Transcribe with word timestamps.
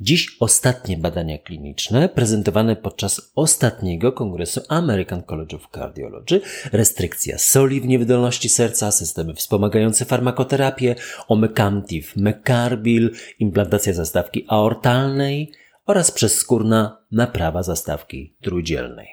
Dziś 0.00 0.36
ostatnie 0.40 0.96
badania 0.96 1.38
kliniczne 1.38 2.08
prezentowane 2.08 2.76
podczas 2.76 3.32
ostatniego 3.34 4.12
kongresu 4.12 4.60
American 4.68 5.22
College 5.22 5.56
of 5.56 5.68
Cardiology, 5.74 6.40
restrykcja 6.72 7.38
soli 7.38 7.80
w 7.80 7.86
niewydolności 7.86 8.48
serca, 8.48 8.92
systemy 8.92 9.34
wspomagające 9.34 10.04
farmakoterapię, 10.04 10.94
omecamtiv, 11.28 12.16
mecarbil, 12.16 13.10
implantacja 13.38 13.92
zastawki 13.92 14.44
aortalnej 14.48 15.52
oraz 15.86 16.10
przezskórna 16.10 17.04
naprawa 17.12 17.62
zastawki 17.62 18.36
trójdzielnej. 18.42 19.08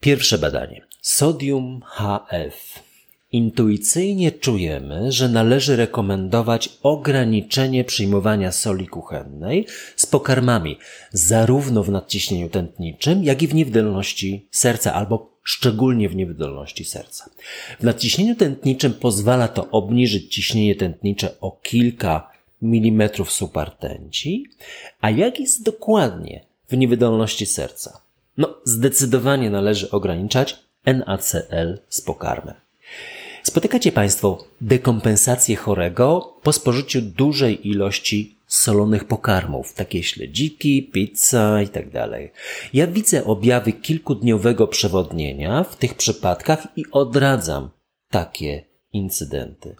Pierwsze 0.00 0.38
badanie. 0.38 0.86
Sodium 1.00 1.80
HF 1.86 2.89
Intuicyjnie 3.32 4.32
czujemy, 4.32 5.12
że 5.12 5.28
należy 5.28 5.76
rekomendować 5.76 6.78
ograniczenie 6.82 7.84
przyjmowania 7.84 8.52
soli 8.52 8.86
kuchennej 8.86 9.66
z 9.96 10.06
pokarmami, 10.06 10.78
zarówno 11.12 11.82
w 11.82 11.90
nadciśnieniu 11.90 12.48
tętniczym, 12.48 13.24
jak 13.24 13.42
i 13.42 13.48
w 13.48 13.54
niewydolności 13.54 14.46
serca, 14.50 14.94
albo 14.94 15.30
szczególnie 15.42 16.08
w 16.08 16.16
niewydolności 16.16 16.84
serca. 16.84 17.30
W 17.80 17.82
nadciśnieniu 17.82 18.36
tętniczym 18.36 18.92
pozwala 18.92 19.48
to 19.48 19.70
obniżyć 19.70 20.34
ciśnienie 20.34 20.74
tętnicze 20.74 21.40
o 21.40 21.50
kilka 21.62 22.30
milimetrów 22.62 23.32
supartęci, 23.32 24.46
a 25.00 25.10
jak 25.10 25.40
jest 25.40 25.62
dokładnie 25.62 26.44
w 26.68 26.76
niewydolności 26.76 27.46
serca? 27.46 28.00
No, 28.38 28.54
zdecydowanie 28.64 29.50
należy 29.50 29.90
ograniczać 29.90 30.56
NaCl 30.86 31.78
z 31.88 32.00
pokarmem. 32.00 32.54
Spotykacie 33.42 33.92
Państwo 33.92 34.44
dekompensację 34.60 35.56
chorego 35.56 36.34
po 36.42 36.52
spożyciu 36.52 37.02
dużej 37.02 37.68
ilości 37.68 38.36
solonych 38.46 39.04
pokarmów, 39.04 39.74
takie 39.74 40.02
śledziki, 40.02 40.82
pizza 40.82 41.60
itd. 41.60 41.90
Tak 41.92 42.20
ja 42.74 42.86
widzę 42.86 43.24
objawy 43.24 43.72
kilkudniowego 43.72 44.66
przewodnienia 44.66 45.64
w 45.64 45.76
tych 45.76 45.94
przypadkach 45.94 46.66
i 46.76 46.84
odradzam 46.92 47.70
takie 48.10 48.64
incydenty. 48.92 49.76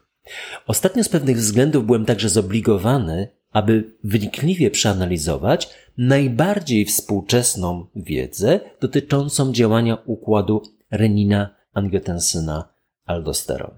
Ostatnio 0.67 1.05
z 1.05 1.09
pewnych 1.09 1.37
względów 1.37 1.87
byłem 1.87 2.05
także 2.05 2.29
zobligowany, 2.29 3.29
aby 3.53 3.95
wnikliwie 4.05 4.71
przeanalizować 4.71 5.69
najbardziej 5.99 6.85
współczesną 6.85 7.87
wiedzę 7.97 8.61
dotyczącą 8.81 9.53
działania 9.53 9.99
układu 10.07 10.63
renina-angiotensyna 10.93 12.65
aldosteron. 13.11 13.71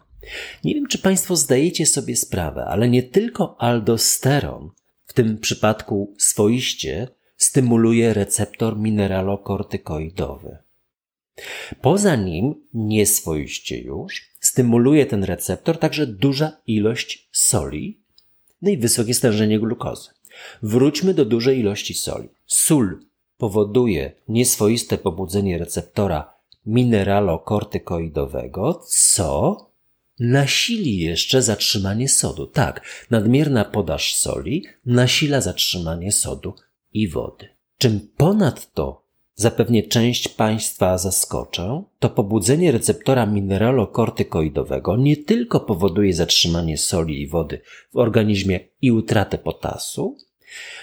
Nie 0.64 0.74
wiem, 0.74 0.86
czy 0.86 0.98
Państwo 0.98 1.36
zdajecie 1.36 1.86
sobie 1.86 2.16
sprawę, 2.16 2.64
ale 2.64 2.88
nie 2.88 3.02
tylko 3.02 3.56
aldosteron, 3.60 4.70
w 5.06 5.12
tym 5.12 5.38
przypadku 5.38 6.14
swoiście, 6.18 7.08
stymuluje 7.36 8.14
receptor 8.14 8.78
mineralokortykoidowy. 8.78 10.58
Poza 11.80 12.16
nim, 12.16 12.54
nieswoiście 12.74 13.78
już, 13.78 14.30
stymuluje 14.40 15.06
ten 15.06 15.24
receptor 15.24 15.78
także 15.78 16.06
duża 16.06 16.52
ilość 16.66 17.28
soli, 17.32 18.00
no 18.62 18.70
i 18.70 18.78
wysokie 18.78 19.14
stężenie 19.14 19.60
glukozy. 19.60 20.10
Wróćmy 20.62 21.14
do 21.14 21.24
dużej 21.24 21.58
ilości 21.58 21.94
soli. 21.94 22.28
Sól 22.46 22.98
powoduje 23.38 24.12
nieswoiste 24.28 24.98
pobudzenie 24.98 25.58
receptora 25.58 26.34
mineralokortykoidowego, 26.66 28.80
co 28.86 29.56
nasili 30.20 30.98
jeszcze 30.98 31.42
zatrzymanie 31.42 32.08
sodu. 32.08 32.46
Tak, 32.46 33.06
nadmierna 33.10 33.64
podaż 33.64 34.14
soli 34.14 34.64
nasila 34.86 35.40
zatrzymanie 35.40 36.12
sodu 36.12 36.54
i 36.92 37.08
wody. 37.08 37.48
Czym 37.78 38.08
ponadto 38.16 39.02
zapewnie 39.34 39.82
część 39.82 40.28
Państwa 40.28 40.98
zaskoczę, 40.98 41.82
to 41.98 42.10
pobudzenie 42.10 42.72
receptora 42.72 43.26
mineralokortykoidowego 43.26 44.96
nie 44.96 45.16
tylko 45.16 45.60
powoduje 45.60 46.14
zatrzymanie 46.14 46.78
soli 46.78 47.22
i 47.22 47.28
wody 47.28 47.60
w 47.92 47.96
organizmie 47.96 48.60
i 48.82 48.92
utratę 48.92 49.38
potasu, 49.38 50.16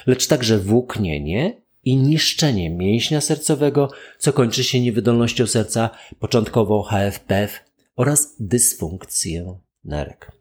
lecz 0.07 0.28
także 0.28 0.57
włóknienie 0.57 1.61
i 1.89 1.97
niszczenie 1.97 2.69
mięśnia 2.69 3.22
sercowego, 3.22 3.89
co 4.17 4.33
kończy 4.33 4.63
się 4.63 4.79
niewydolnością 4.81 5.47
serca, 5.47 5.89
początkowo 6.19 6.83
HFpF 6.83 7.59
oraz 7.95 8.35
dysfunkcję 8.39 9.59
nerek. 9.83 10.31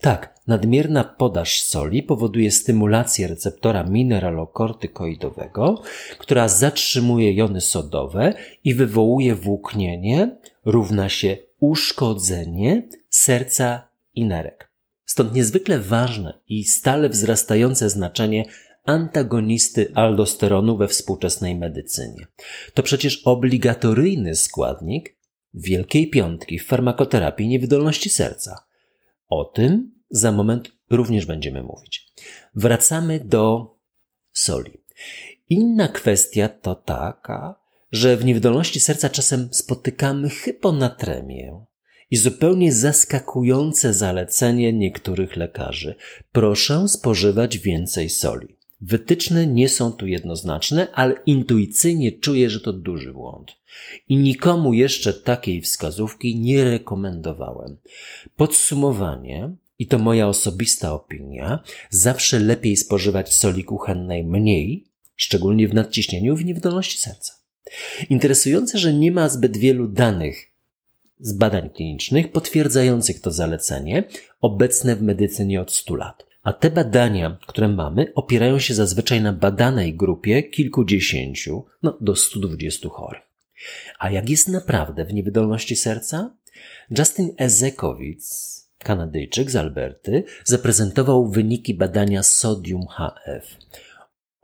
Tak, 0.00 0.34
nadmierna 0.46 1.04
podaż 1.04 1.60
soli 1.60 2.02
powoduje 2.02 2.50
stymulację 2.50 3.26
receptora 3.26 3.84
mineralokortykoidowego, 3.84 5.82
która 6.18 6.48
zatrzymuje 6.48 7.32
jony 7.34 7.60
sodowe 7.60 8.34
i 8.64 8.74
wywołuje 8.74 9.34
włóknienie, 9.34 10.36
równa 10.64 11.08
się 11.08 11.36
uszkodzenie 11.60 12.88
serca 13.08 13.88
i 14.14 14.24
nerek. 14.24 14.70
Stąd 15.04 15.34
niezwykle 15.34 15.78
ważne 15.78 16.40
i 16.48 16.64
stale 16.64 17.08
wzrastające 17.08 17.90
znaczenie 17.90 18.44
antagonisty 18.86 19.92
aldosteronu 19.94 20.76
we 20.76 20.88
współczesnej 20.88 21.56
medycynie. 21.56 22.26
To 22.74 22.82
przecież 22.82 23.22
obligatoryjny 23.24 24.34
składnik 24.34 25.16
Wielkiej 25.54 26.10
Piątki 26.10 26.58
w 26.58 26.66
farmakoterapii 26.66 27.48
niewydolności 27.48 28.10
serca. 28.10 28.66
O 29.28 29.44
tym 29.44 29.92
za 30.10 30.32
moment 30.32 30.72
również 30.90 31.26
będziemy 31.26 31.62
mówić. 31.62 32.06
Wracamy 32.54 33.20
do 33.20 33.74
soli. 34.32 34.72
Inna 35.48 35.88
kwestia 35.88 36.48
to 36.48 36.74
taka, 36.74 37.54
że 37.92 38.16
w 38.16 38.24
niewydolności 38.24 38.80
serca 38.80 39.08
czasem 39.08 39.48
spotykamy 39.52 40.30
hyponatremię 40.30 41.64
i 42.10 42.16
zupełnie 42.16 42.72
zaskakujące 42.72 43.94
zalecenie 43.94 44.72
niektórych 44.72 45.36
lekarzy. 45.36 45.94
Proszę 46.32 46.88
spożywać 46.88 47.58
więcej 47.58 48.10
soli. 48.10 48.56
Wytyczne 48.80 49.46
nie 49.46 49.68
są 49.68 49.92
tu 49.92 50.06
jednoznaczne, 50.06 50.92
ale 50.92 51.14
intuicyjnie 51.26 52.12
czuję, 52.12 52.50
że 52.50 52.60
to 52.60 52.72
duży 52.72 53.12
błąd. 53.12 53.52
I 54.08 54.16
nikomu 54.16 54.72
jeszcze 54.72 55.14
takiej 55.14 55.62
wskazówki 55.62 56.40
nie 56.40 56.64
rekomendowałem. 56.64 57.76
Podsumowanie, 58.36 59.50
i 59.78 59.86
to 59.86 59.98
moja 59.98 60.28
osobista 60.28 60.92
opinia, 60.92 61.62
zawsze 61.90 62.38
lepiej 62.38 62.76
spożywać 62.76 63.34
soli 63.34 63.64
kuchennej 63.64 64.24
mniej, 64.24 64.84
szczególnie 65.16 65.68
w 65.68 65.74
nadciśnieniu 65.74 66.34
i 66.34 66.36
w 66.36 66.44
niewydolności 66.44 66.98
serca. 66.98 67.32
Interesujące, 68.10 68.78
że 68.78 68.94
nie 68.94 69.12
ma 69.12 69.28
zbyt 69.28 69.56
wielu 69.56 69.88
danych 69.88 70.36
z 71.20 71.32
badań 71.32 71.70
klinicznych 71.70 72.32
potwierdzających 72.32 73.20
to 73.20 73.30
zalecenie, 73.30 74.04
obecne 74.40 74.96
w 74.96 75.02
medycynie 75.02 75.60
od 75.60 75.72
100 75.72 75.94
lat. 75.94 76.26
A 76.46 76.52
te 76.52 76.70
badania, 76.70 77.38
które 77.46 77.68
mamy, 77.68 78.12
opierają 78.14 78.58
się 78.58 78.74
zazwyczaj 78.74 79.20
na 79.20 79.32
badanej 79.32 79.94
grupie 79.94 80.42
kilkudziesięciu, 80.42 81.64
no 81.82 81.98
do 82.00 82.16
120 82.16 82.88
chorych. 82.88 83.22
A 83.98 84.10
jak 84.10 84.30
jest 84.30 84.48
naprawdę 84.48 85.04
w 85.04 85.14
niewydolności 85.14 85.76
serca? 85.76 86.36
Justin 86.98 87.34
Ezekowicz, 87.38 88.22
Kanadyjczyk 88.78 89.50
z 89.50 89.56
Alberty, 89.56 90.24
zaprezentował 90.44 91.30
wyniki 91.30 91.74
badania 91.74 92.22
sodium 92.22 92.86
HF. 92.86 93.56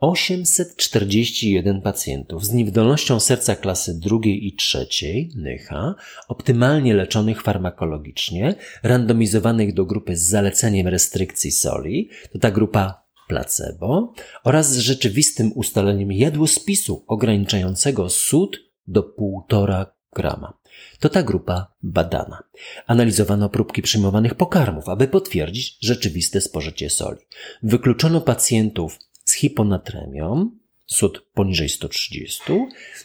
841 0.03 1.81
pacjentów 1.81 2.45
z 2.45 2.53
niewydolnością 2.53 3.19
serca 3.19 3.55
klasy 3.55 3.99
drugiej 3.99 4.47
i 4.47 4.55
trzeciej, 4.55 5.31
NYHA, 5.35 5.95
optymalnie 6.27 6.93
leczonych 6.93 7.41
farmakologicznie, 7.41 8.55
randomizowanych 8.83 9.73
do 9.73 9.85
grupy 9.85 10.17
z 10.17 10.21
zaleceniem 10.21 10.87
restrykcji 10.87 11.51
soli, 11.51 12.09
to 12.33 12.39
ta 12.39 12.51
grupa 12.51 13.03
placebo, 13.27 14.13
oraz 14.43 14.73
z 14.73 14.77
rzeczywistym 14.77 15.51
ustaleniem 15.55 16.11
jadłospisu 16.11 17.03
ograniczającego 17.07 18.09
sód 18.09 18.59
do 18.87 19.01
1,5 19.01 19.85
grama. 20.15 20.57
To 20.99 21.09
ta 21.09 21.23
grupa 21.23 21.73
badana. 21.83 22.43
Analizowano 22.87 23.49
próbki 23.49 23.81
przyjmowanych 23.81 24.35
pokarmów, 24.35 24.89
aby 24.89 25.07
potwierdzić 25.07 25.77
rzeczywiste 25.81 26.41
spożycie 26.41 26.89
soli. 26.89 27.19
Wykluczono 27.63 28.21
pacjentów 28.21 28.99
z 29.23 29.33
hiponatremią, 29.33 30.51
sód 30.85 31.25
poniżej 31.33 31.69
130. 31.69 32.43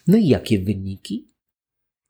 No 0.06 0.16
i 0.16 0.28
jakie 0.28 0.58
wyniki? 0.58 1.28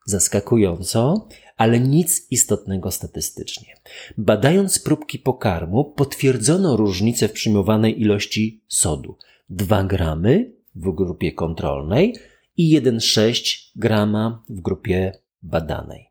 Zaskakująco, 0.06 1.28
ale 1.56 1.80
nic 1.80 2.26
istotnego 2.30 2.90
statystycznie. 2.90 3.74
Badając 4.18 4.78
próbki 4.78 5.18
pokarmu, 5.18 5.84
potwierdzono 5.84 6.76
różnicę 6.76 7.28
w 7.28 7.32
przyjmowanej 7.32 8.00
ilości 8.00 8.64
sodu 8.68 9.16
2 9.50 9.84
gramy 9.84 10.52
w 10.74 10.94
grupie 10.94 11.32
kontrolnej 11.32 12.14
i 12.56 12.80
1,6 12.80 13.70
grama 13.76 14.44
w 14.48 14.60
grupie 14.60 15.12
badanej. 15.42 16.07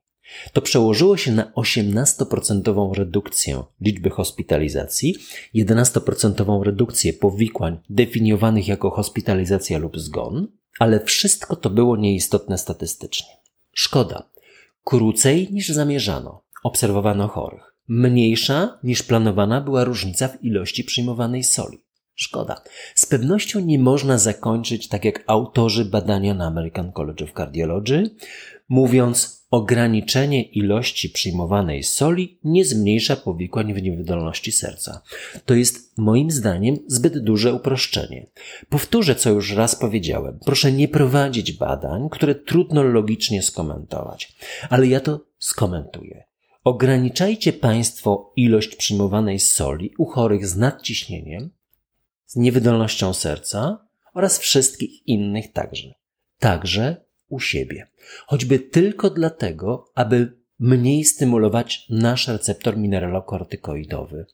To 0.54 0.62
przełożyło 0.62 1.18
się 1.18 1.32
na 1.32 1.52
18% 1.56 2.94
redukcję 2.94 3.64
liczby 3.82 4.10
hospitalizacji, 4.10 5.16
11% 5.56 6.64
redukcję 6.64 7.14
powikłań 7.14 7.78
definiowanych 7.90 8.68
jako 8.68 8.90
hospitalizacja 8.90 9.78
lub 9.78 10.00
zgon, 10.00 10.48
ale 10.80 11.06
wszystko 11.06 11.56
to 11.56 11.70
było 11.70 11.98
nieistotne 11.98 12.58
statystycznie. 12.58 13.28
Szkoda. 13.74 14.30
Krócej 14.84 15.48
niż 15.52 15.70
zamierzano 15.70 16.48
obserwowano 16.64 17.28
chorych. 17.28 17.74
Mniejsza 17.88 18.80
niż 18.84 19.04
planowana 19.04 19.62
była 19.62 19.84
różnica 19.84 20.28
w 20.28 20.44
ilości 20.44 20.84
przyjmowanej 20.84 21.44
soli. 21.44 21.78
Szkoda. 22.16 22.62
Z 22.96 23.06
pewnością 23.06 23.60
nie 23.60 23.80
można 23.80 24.18
zakończyć 24.18 24.88
tak 24.88 25.06
jak 25.06 25.24
autorzy 25.28 25.86
badania 25.86 26.34
na 26.34 26.48
American 26.48 26.92
College 26.92 27.26
of 27.26 27.32
Cardiology, 27.32 28.10
mówiąc 28.70 29.38
ograniczenie 29.52 30.44
ilości 30.44 31.10
przyjmowanej 31.10 31.84
soli 31.84 32.40
nie 32.44 32.66
zmniejsza 32.66 33.16
powikłań 33.16 33.74
w 33.74 33.82
niewydolności 33.82 34.52
serca. 34.52 35.02
To 35.46 35.54
jest 35.54 35.98
moim 35.98 36.32
zdaniem 36.32 36.78
zbyt 36.88 37.24
duże 37.24 37.54
uproszczenie. 37.54 38.28
Powtórzę, 38.70 39.16
co 39.16 39.30
już 39.30 39.54
raz 39.54 39.76
powiedziałem. 39.76 40.40
Proszę 40.46 40.72
nie 40.72 40.88
prowadzić 40.88 41.52
badań, 41.52 42.10
które 42.10 42.36
trudno 42.36 42.84
logicznie 42.84 43.44
skomentować. 43.44 44.36
Ale 44.70 44.88
ja 44.88 45.00
to 45.00 45.26
skomentuję. 45.40 46.24
Ograniczajcie 46.64 47.54
Państwo 47.54 48.34
ilość 48.36 48.76
przyjmowanej 48.76 49.40
soli 49.40 49.94
u 49.98 50.06
chorych 50.06 50.48
z 50.48 50.58
nadciśnieniem, 50.58 51.50
z 52.26 52.36
niewydolnością 52.36 53.14
serca 53.14 53.88
oraz 54.14 54.40
wszystkich 54.40 55.08
innych 55.08 55.52
także. 55.52 55.94
Także 56.40 57.07
u 57.30 57.40
siebie. 57.40 57.88
Choćby 58.28 58.60
tylko 58.60 59.10
dlatego, 59.10 59.92
aby 59.96 60.32
mniej 60.60 61.04
stymulować 61.04 61.86
nasz 61.90 62.28
receptor 62.28 62.78
mineralokortykoidowy. 62.78 64.26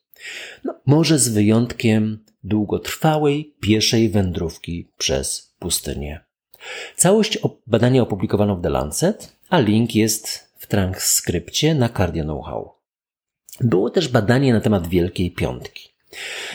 No, 0.63 0.75
może 0.85 1.19
z 1.19 1.29
wyjątkiem 1.29 2.23
długotrwałej 2.43 3.53
pieszej 3.61 4.09
wędrówki 4.09 4.87
przez 4.97 5.53
pustynię. 5.59 6.19
Całość 6.95 7.39
badania 7.67 8.01
opublikowano 8.01 8.55
w 8.55 8.61
The 8.61 8.69
Lancet, 8.69 9.35
a 9.49 9.59
link 9.59 9.95
jest 9.95 10.53
w 10.57 10.67
transkrypcie 10.67 11.75
na 11.75 11.89
Cardio 11.89 12.23
Know-how. 12.23 12.71
Było 13.61 13.89
też 13.89 14.07
badanie 14.07 14.53
na 14.53 14.61
temat 14.61 14.87
Wielkiej 14.87 15.31
Piątki. 15.31 15.92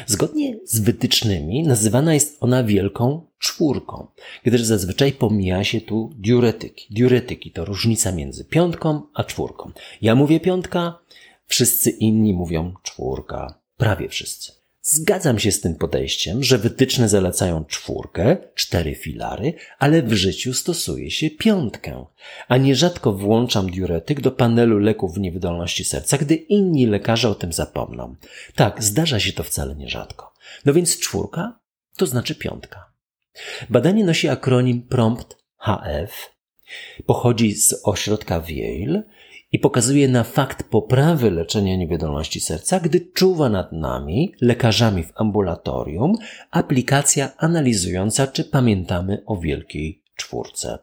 Zgodnie 0.06 0.58
z 0.64 0.80
wytycznymi 0.80 1.62
nazywana 1.62 2.14
jest 2.14 2.36
ona 2.40 2.64
wielką 2.64 3.26
czwórką, 3.38 4.06
gdyż 4.44 4.62
zazwyczaj 4.62 5.12
pomija 5.12 5.64
się 5.64 5.80
tu 5.80 6.10
diuretyki. 6.16 6.94
Diuretyki 6.94 7.50
to 7.50 7.64
różnica 7.64 8.12
między 8.12 8.44
piątką 8.44 9.02
a 9.14 9.24
czwórką. 9.24 9.72
Ja 10.02 10.14
mówię 10.14 10.40
piątka, 10.40 10.98
wszyscy 11.46 11.90
inni 11.90 12.34
mówią 12.34 12.74
czwórka. 12.82 13.60
Prawie 13.76 14.08
wszyscy. 14.08 14.57
Zgadzam 14.90 15.38
się 15.38 15.52
z 15.52 15.60
tym 15.60 15.74
podejściem, 15.74 16.44
że 16.44 16.58
wytyczne 16.58 17.08
zalecają 17.08 17.64
czwórkę, 17.64 18.36
cztery 18.54 18.94
filary, 18.94 19.54
ale 19.78 20.02
w 20.02 20.12
życiu 20.12 20.54
stosuje 20.54 21.10
się 21.10 21.30
piątkę. 21.30 22.06
A 22.48 22.56
nierzadko 22.56 23.12
włączam 23.12 23.70
diuretyk 23.70 24.20
do 24.20 24.30
panelu 24.30 24.78
leków 24.78 25.18
niewydolności 25.18 25.84
serca, 25.84 26.18
gdy 26.18 26.34
inni 26.34 26.86
lekarze 26.86 27.28
o 27.28 27.34
tym 27.34 27.52
zapomną. 27.52 28.16
Tak, 28.54 28.84
zdarza 28.84 29.20
się 29.20 29.32
to 29.32 29.42
wcale 29.42 29.76
nierzadko. 29.76 30.34
No 30.64 30.72
więc 30.72 30.98
czwórka 30.98 31.60
to 31.96 32.06
znaczy 32.06 32.34
piątka. 32.34 32.92
Badanie 33.70 34.04
nosi 34.04 34.28
akronim 34.28 34.82
PROMPT 34.82 35.36
HF, 35.58 36.36
pochodzi 37.06 37.54
z 37.54 37.80
ośrodka 37.84 38.42
Yale 38.48 39.02
i 39.52 39.58
pokazuje 39.58 40.08
na 40.08 40.24
fakt 40.24 40.62
poprawy 40.62 41.30
leczenia 41.30 41.76
niewydolności 41.76 42.40
serca, 42.40 42.80
gdy 42.80 43.00
czuwa 43.00 43.48
nad 43.48 43.72
nami, 43.72 44.34
lekarzami 44.40 45.02
w 45.02 45.12
ambulatorium, 45.14 46.12
aplikacja 46.50 47.36
analizująca, 47.36 48.26
czy 48.26 48.44
pamiętamy 48.44 49.22
o 49.26 49.36
wielkiej 49.36 50.02
czwórce. 50.16 50.78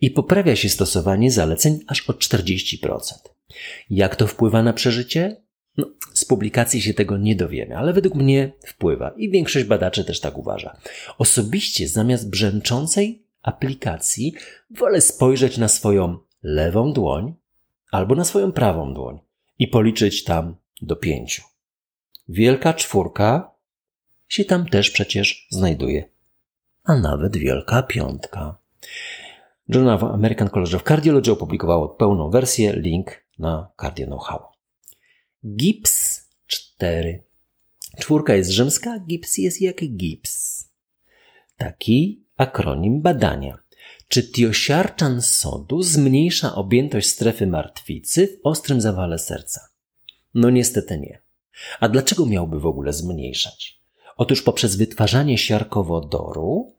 I 0.00 0.10
poprawia 0.10 0.56
się 0.56 0.68
stosowanie 0.68 1.30
zaleceń 1.30 1.78
aż 1.86 2.10
o 2.10 2.12
40%. 2.12 2.98
Jak 3.90 4.16
to 4.16 4.26
wpływa 4.26 4.62
na 4.62 4.72
przeżycie? 4.72 5.36
No, 5.76 5.86
z 6.14 6.24
publikacji 6.24 6.82
się 6.82 6.94
tego 6.94 7.18
nie 7.18 7.36
dowiemy, 7.36 7.76
ale 7.76 7.92
według 7.92 8.14
mnie 8.14 8.52
wpływa 8.66 9.14
i 9.16 9.30
większość 9.30 9.66
badaczy 9.66 10.04
też 10.04 10.20
tak 10.20 10.38
uważa. 10.38 10.76
Osobiście 11.18 11.88
zamiast 11.88 12.30
brzęczącej 12.30 13.26
aplikacji 13.42 14.34
wolę 14.70 15.00
spojrzeć 15.00 15.58
na 15.58 15.68
swoją 15.68 16.18
lewą 16.42 16.92
dłoń 16.92 17.34
albo 17.90 18.14
na 18.14 18.24
swoją 18.24 18.52
prawą 18.52 18.94
dłoń 18.94 19.18
i 19.58 19.68
policzyć 19.68 20.24
tam 20.24 20.56
do 20.82 20.96
pięciu. 20.96 21.42
Wielka 22.28 22.74
czwórka 22.74 23.50
się 24.28 24.44
tam 24.44 24.66
też 24.66 24.90
przecież 24.90 25.46
znajduje, 25.50 26.08
a 26.84 26.96
nawet 26.96 27.36
wielka 27.36 27.82
piątka. 27.82 28.58
Journal 29.68 29.98
American 30.12 30.48
College 30.48 30.76
of 30.76 30.82
Cardiology 30.82 31.32
opublikowało 31.32 31.88
pełną 31.88 32.30
wersję, 32.30 32.72
link 32.72 33.24
na 33.38 33.68
Cardio 33.80 34.06
Know-how. 34.06 34.40
Gips 35.56 36.28
4. 36.46 37.22
Czwórka 37.98 38.34
jest 38.34 38.50
rzymska, 38.50 38.98
gips 38.98 39.38
jest 39.38 39.60
jak 39.60 39.76
gips. 39.96 40.68
Taki 41.56 42.24
akronim 42.36 43.02
badania. 43.02 43.58
Czy 44.10 44.22
tiosiarczan 44.22 45.22
sodu 45.22 45.82
zmniejsza 45.82 46.54
objętość 46.54 47.08
strefy 47.08 47.46
martwicy 47.46 48.26
w 48.26 48.46
ostrym 48.46 48.80
zawale 48.80 49.18
serca? 49.18 49.60
No 50.34 50.50
niestety 50.50 50.98
nie. 50.98 51.22
A 51.80 51.88
dlaczego 51.88 52.26
miałby 52.26 52.60
w 52.60 52.66
ogóle 52.66 52.92
zmniejszać? 52.92 53.80
Otóż 54.16 54.42
poprzez 54.42 54.76
wytwarzanie 54.76 55.38
siarkowodoru 55.38 56.74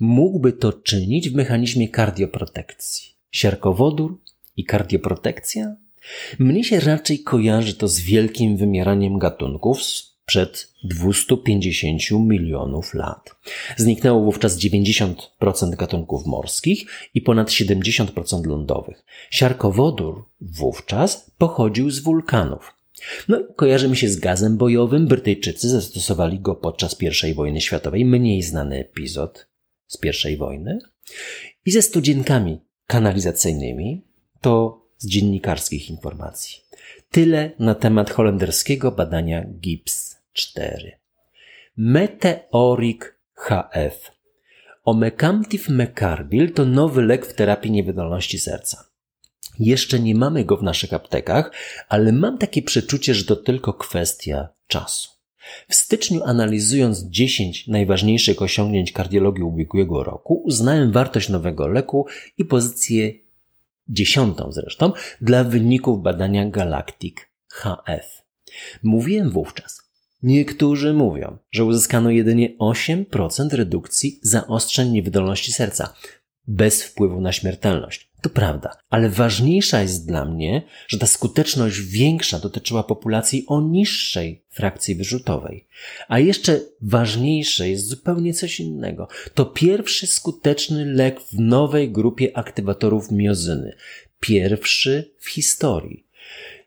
mógłby 0.00 0.52
to 0.52 0.72
czynić 0.72 1.30
w 1.30 1.34
mechanizmie 1.34 1.88
kardioprotekcji. 1.88 3.14
Siarkowodór 3.30 4.20
i 4.56 4.64
kardioprotekcja? 4.64 5.76
Mnie 6.38 6.64
się 6.64 6.80
raczej 6.80 7.22
kojarzy 7.22 7.74
to 7.74 7.88
z 7.88 8.00
wielkim 8.00 8.56
wymieraniem 8.56 9.18
gatunków 9.18 9.78
sprzed 10.22 10.68
250 10.84 12.10
milionów 12.10 12.94
lat. 12.94 13.30
Zniknęło 13.76 14.24
wówczas 14.24 14.58
90% 14.58 15.14
gatunków 15.76 16.26
morskich 16.26 16.86
i 17.14 17.22
ponad 17.22 17.50
70% 17.50 18.46
lądowych. 18.46 19.04
Siarkowodór 19.30 20.24
wówczas 20.40 21.30
pochodził 21.38 21.90
z 21.90 22.00
wulkanów. 22.00 22.74
No, 23.28 23.44
kojarzy 23.56 23.88
mi 23.88 23.96
się 23.96 24.08
z 24.08 24.16
gazem 24.16 24.56
bojowym. 24.56 25.06
Brytyjczycy 25.06 25.68
zastosowali 25.68 26.40
go 26.40 26.54
podczas 26.54 26.96
I 27.30 27.34
wojny 27.34 27.60
światowej, 27.60 28.04
mniej 28.04 28.42
znany 28.42 28.78
epizod 28.78 29.46
z 29.86 29.98
I 30.30 30.36
wojny. 30.36 30.78
I 31.66 31.70
ze 31.70 31.82
studzienkami 31.82 32.60
kanalizacyjnymi 32.86 34.02
to 34.40 34.82
z 34.98 35.06
dziennikarskich 35.06 35.90
informacji. 35.90 36.61
Tyle 37.12 37.50
na 37.58 37.74
temat 37.74 38.10
holenderskiego 38.10 38.92
badania 38.92 39.44
GIPS 39.60 40.16
4. 40.32 40.92
Meteoric 41.76 43.00
HF. 43.34 44.10
Omecamtiv 44.84 45.68
mecarbil 45.68 46.52
to 46.52 46.64
nowy 46.64 47.02
lek 47.02 47.26
w 47.26 47.34
terapii 47.34 47.70
niewydolności 47.70 48.38
serca. 48.38 48.84
Jeszcze 49.58 50.00
nie 50.00 50.14
mamy 50.14 50.44
go 50.44 50.56
w 50.56 50.62
naszych 50.62 50.92
aptekach, 50.92 51.52
ale 51.88 52.12
mam 52.12 52.38
takie 52.38 52.62
przeczucie, 52.62 53.14
że 53.14 53.24
to 53.24 53.36
tylko 53.36 53.72
kwestia 53.72 54.48
czasu. 54.66 55.10
W 55.68 55.74
styczniu 55.74 56.22
analizując 56.24 57.02
10 57.02 57.68
najważniejszych 57.68 58.42
osiągnięć 58.42 58.92
kardiologii 58.92 59.44
ubiegłego 59.44 60.04
roku, 60.04 60.42
uznałem 60.44 60.92
wartość 60.92 61.28
nowego 61.28 61.68
leku 61.68 62.06
i 62.38 62.44
pozycję 62.44 63.12
dziesiątą 63.88 64.52
zresztą 64.52 64.92
dla 65.20 65.44
wyników 65.44 66.02
badania 66.02 66.50
Galactic 66.50 67.16
HF. 67.48 68.22
Mówiłem 68.82 69.30
wówczas, 69.30 69.82
Niektórzy 70.22 70.92
mówią, 70.92 71.38
że 71.50 71.64
uzyskano 71.64 72.10
jedynie 72.10 72.56
8% 72.58 73.54
redukcji 73.54 74.20
zaostrzeń 74.22 74.90
niewydolności 74.90 75.52
serca, 75.52 75.94
bez 76.46 76.82
wpływu 76.82 77.20
na 77.20 77.32
śmiertelność. 77.32 78.11
To 78.22 78.30
prawda, 78.30 78.70
ale 78.90 79.08
ważniejsza 79.08 79.82
jest 79.82 80.06
dla 80.06 80.24
mnie, 80.24 80.62
że 80.88 80.98
ta 80.98 81.06
skuteczność 81.06 81.80
większa 81.80 82.38
dotyczyła 82.38 82.82
populacji 82.82 83.44
o 83.46 83.60
niższej 83.60 84.44
frakcji 84.50 84.94
wyrzutowej. 84.94 85.66
A 86.08 86.18
jeszcze 86.18 86.60
ważniejsze 86.80 87.68
jest 87.68 87.88
zupełnie 87.88 88.34
coś 88.34 88.60
innego. 88.60 89.08
To 89.34 89.46
pierwszy 89.46 90.06
skuteczny 90.06 90.84
lek 90.84 91.20
w 91.20 91.38
nowej 91.38 91.90
grupie 91.90 92.36
aktywatorów 92.36 93.10
miozyny. 93.10 93.76
Pierwszy 94.20 95.14
w 95.18 95.28
historii. 95.28 96.06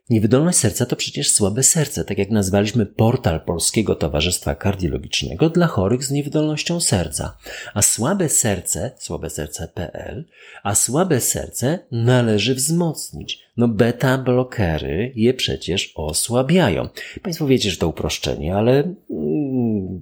Niewydolność 0.10 0.58
serca 0.58 0.86
to 0.86 0.96
przecież 0.96 1.32
słabe 1.32 1.64
serce, 1.64 2.06
tak 2.06 2.18
jak 2.18 2.30
nazwaliśmy 2.30 2.86
portal 2.86 3.42
Polskiego 3.42 3.96
Towarzystwa 3.96 4.56
Kardiologicznego 4.56 5.50
dla 5.50 5.68
chorych 5.68 6.04
z 6.04 6.12
niewydolnością 6.12 6.80
serca. 6.80 7.38
A 7.74 7.82
słabe 7.82 8.30
serce, 8.30 8.92
słabe 8.98 9.30
serce.pl, 9.30 10.26
a 10.64 10.76
słabe 10.76 11.22
serce 11.22 11.80
należy 11.92 12.56
wzmocnić. 12.56 13.40
No 13.58 13.68
beta 13.68 14.18
blokery 14.18 15.14
je 15.16 15.34
przecież 15.34 15.94
osłabiają. 15.96 16.90
Państwo 17.22 17.48
wiecie, 17.48 17.72
że 17.72 17.78
to 17.78 17.88
uproszczenie, 17.88 18.56
ale 18.56 18.96
mm, 19.10 20.02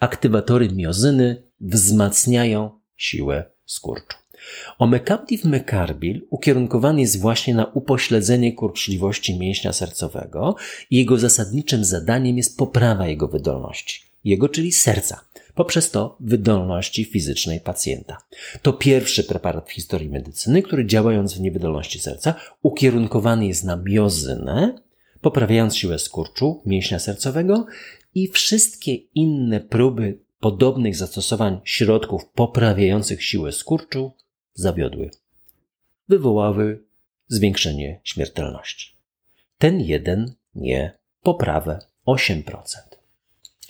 aktywatory 0.00 0.68
miozyny 0.68 1.42
wzmacniają 1.60 2.70
siłę 2.96 3.44
skurczu. 3.66 4.25
Omecamtiv 4.78 5.44
mecarbil 5.44 6.26
ukierunkowany 6.30 7.00
jest 7.00 7.20
właśnie 7.20 7.54
na 7.54 7.66
upośledzenie 7.66 8.52
kurczliwości 8.52 9.38
mięśnia 9.38 9.72
sercowego 9.72 10.56
i 10.90 10.96
jego 10.96 11.18
zasadniczym 11.18 11.84
zadaniem 11.84 12.36
jest 12.36 12.58
poprawa 12.58 13.08
jego 13.08 13.28
wydolności. 13.28 14.02
Jego, 14.24 14.48
czyli 14.48 14.72
serca. 14.72 15.20
Poprzez 15.54 15.90
to 15.90 16.16
wydolności 16.20 17.04
fizycznej 17.04 17.60
pacjenta. 17.60 18.16
To 18.62 18.72
pierwszy 18.72 19.24
preparat 19.24 19.68
w 19.68 19.72
historii 19.72 20.08
medycyny, 20.08 20.62
który 20.62 20.86
działając 20.86 21.34
w 21.34 21.40
niewydolności 21.40 21.98
serca 21.98 22.34
ukierunkowany 22.62 23.46
jest 23.46 23.64
na 23.64 23.76
miozynę, 23.76 24.78
poprawiając 25.20 25.76
siłę 25.76 25.98
skurczu 25.98 26.62
mięśnia 26.66 26.98
sercowego 26.98 27.66
i 28.14 28.28
wszystkie 28.28 28.94
inne 28.94 29.60
próby 29.60 30.18
podobnych 30.40 30.96
zastosowań 30.96 31.60
środków 31.64 32.22
poprawiających 32.34 33.24
siłę 33.24 33.52
skurczu 33.52 34.12
zawiodły. 34.56 35.10
Wywołały 36.08 36.84
zwiększenie 37.28 38.00
śmiertelności. 38.04 38.96
Ten 39.58 39.80
jeden 39.80 40.34
nie 40.54 40.98
poprawę 41.22 41.78
8%. 42.06 42.42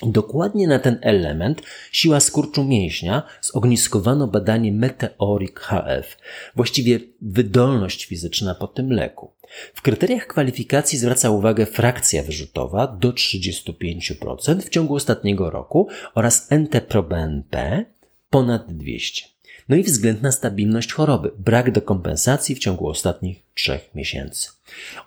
Dokładnie 0.02 0.68
na 0.68 0.78
ten 0.78 0.98
element 1.02 1.62
siła 1.92 2.20
skurczu 2.20 2.64
mięśnia 2.64 3.22
zogniskowano 3.40 4.26
badanie 4.28 4.72
Meteoric 4.72 5.54
HF, 5.56 6.18
właściwie 6.56 7.00
wydolność 7.22 8.04
fizyczna 8.04 8.54
po 8.54 8.66
tym 8.66 8.92
leku. 8.92 9.32
W 9.74 9.82
kryteriach 9.82 10.26
kwalifikacji 10.26 10.98
zwraca 10.98 11.30
uwagę 11.30 11.66
frakcja 11.66 12.22
wyrzutowa 12.22 12.86
do 12.86 13.12
35% 13.12 14.60
w 14.60 14.68
ciągu 14.68 14.94
ostatniego 14.94 15.50
roku 15.50 15.88
oraz 16.14 16.50
NT-proBNP 16.50 17.84
ponad 18.30 18.72
200. 18.72 19.35
No 19.68 19.76
i 19.76 19.82
względna 19.82 20.32
stabilność 20.32 20.92
choroby, 20.92 21.30
brak 21.38 21.70
dekompensacji 21.70 22.54
w 22.54 22.58
ciągu 22.58 22.88
ostatnich 22.88 23.42
trzech 23.54 23.90
miesięcy. 23.94 24.48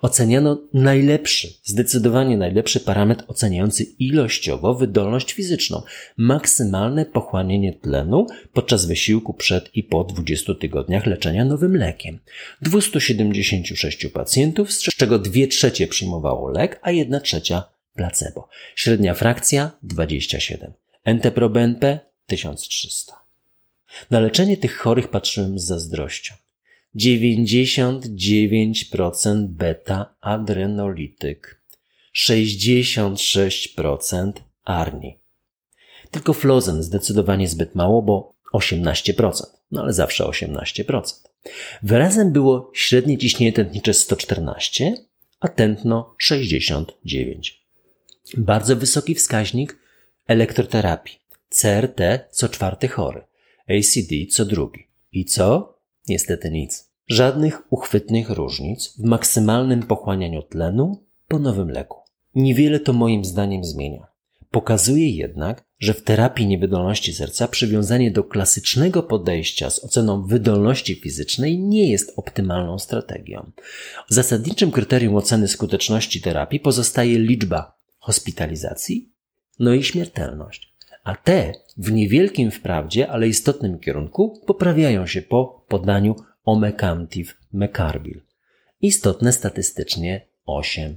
Oceniano 0.02 0.58
najlepszy, 0.74 1.48
zdecydowanie 1.64 2.36
najlepszy 2.36 2.80
parametr 2.80 3.24
oceniający 3.28 3.84
ilościowo 3.84 4.74
wydolność 4.74 5.32
fizyczną, 5.32 5.82
maksymalne 6.16 7.06
pochłanianie 7.06 7.72
tlenu 7.72 8.26
podczas 8.52 8.86
wysiłku 8.86 9.34
przed 9.34 9.76
i 9.76 9.84
po 9.84 10.04
20 10.04 10.54
tygodniach 10.54 11.06
leczenia 11.06 11.44
nowym 11.44 11.76
lekiem. 11.76 12.18
276 12.62 14.06
pacjentów, 14.06 14.72
z 14.72 14.82
czego 14.82 15.18
2 15.18 15.46
trzecie 15.50 15.86
przyjmowało 15.86 16.50
lek, 16.50 16.80
a 16.82 16.90
1 16.90 17.20
trzecia 17.20 17.62
placebo. 17.94 18.48
Średnia 18.76 19.14
frakcja 19.14 19.70
27. 19.82 20.72
NT-proBNP 21.04 21.98
1300. 22.26 23.19
Na 24.10 24.20
leczenie 24.20 24.56
tych 24.56 24.76
chorych 24.76 25.08
patrzyłem 25.08 25.58
z 25.58 25.64
zazdrością. 25.64 26.34
99% 26.96 29.46
beta-adrenolityk, 29.46 31.60
66% 32.16 34.32
arni. 34.64 35.18
Tylko 36.10 36.32
flozen 36.32 36.82
zdecydowanie 36.82 37.48
zbyt 37.48 37.74
mało, 37.74 38.02
bo 38.02 38.34
18%, 38.54 39.42
no 39.70 39.82
ale 39.82 39.92
zawsze 39.92 40.24
18%. 40.24 41.02
Wyrazem 41.82 42.32
było 42.32 42.70
średnie 42.74 43.18
ciśnienie 43.18 43.52
tętnicze 43.52 43.94
114, 43.94 44.94
a 45.40 45.48
tętno 45.48 46.14
69. 46.18 47.60
Bardzo 48.36 48.76
wysoki 48.76 49.14
wskaźnik 49.14 49.78
elektroterapii. 50.26 51.18
CRT 51.48 52.00
co 52.30 52.48
czwarty 52.48 52.88
chory. 52.88 53.29
ACD 53.70 54.32
co 54.32 54.44
drugi. 54.44 54.86
I 55.12 55.24
co? 55.24 55.78
Niestety 56.08 56.50
nic. 56.50 56.90
Żadnych 57.08 57.72
uchwytnych 57.72 58.30
różnic 58.30 58.94
w 58.98 59.04
maksymalnym 59.04 59.82
pochłanianiu 59.82 60.42
tlenu 60.42 61.04
po 61.28 61.38
nowym 61.38 61.70
leku. 61.70 61.98
Niewiele 62.34 62.80
to 62.80 62.92
moim 62.92 63.24
zdaniem 63.24 63.64
zmienia. 63.64 64.06
Pokazuje 64.50 65.10
jednak, 65.10 65.64
że 65.78 65.94
w 65.94 66.02
terapii 66.02 66.46
niewydolności 66.46 67.12
serca 67.12 67.48
przywiązanie 67.48 68.10
do 68.10 68.24
klasycznego 68.24 69.02
podejścia 69.02 69.70
z 69.70 69.84
oceną 69.84 70.22
wydolności 70.22 70.94
fizycznej 70.94 71.58
nie 71.58 71.90
jest 71.90 72.12
optymalną 72.16 72.78
strategią. 72.78 73.52
Zasadniczym 74.08 74.70
kryterium 74.70 75.16
oceny 75.16 75.48
skuteczności 75.48 76.20
terapii 76.20 76.60
pozostaje 76.60 77.18
liczba 77.18 77.78
hospitalizacji, 77.98 79.12
no 79.58 79.74
i 79.74 79.82
śmiertelność 79.82 80.69
a 81.04 81.16
te 81.16 81.52
w 81.76 81.92
niewielkim 81.92 82.50
wprawdzie, 82.50 83.08
ale 83.08 83.28
istotnym 83.28 83.78
kierunku 83.78 84.42
poprawiają 84.46 85.06
się 85.06 85.22
po 85.22 85.64
podaniu 85.68 86.16
omecamtiv 86.44 87.36
mecarbil. 87.52 88.20
Istotne 88.80 89.32
statystycznie 89.32 90.26
8%. 90.48 90.94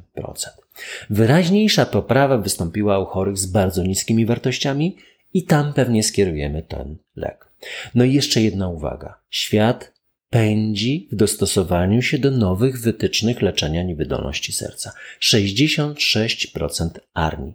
Wyraźniejsza 1.09 1.85
poprawa 1.85 2.37
wystąpiła 2.37 2.99
u 2.99 3.05
chorych 3.05 3.37
z 3.37 3.45
bardzo 3.45 3.83
niskimi 3.83 4.25
wartościami 4.25 4.97
i 5.33 5.43
tam 5.43 5.73
pewnie 5.73 6.03
skierujemy 6.03 6.63
ten 6.63 6.97
lek. 7.15 7.51
No 7.95 8.03
i 8.03 8.13
jeszcze 8.13 8.41
jedna 8.41 8.69
uwaga. 8.69 9.19
Świat 9.29 9.93
pędzi 10.29 11.07
w 11.11 11.15
dostosowaniu 11.15 12.01
się 12.01 12.17
do 12.17 12.31
nowych 12.31 12.81
wytycznych 12.81 13.41
leczenia 13.41 13.83
niewydolności 13.83 14.53
serca. 14.53 14.91
66% 15.21 16.89
ARNI. 17.13 17.53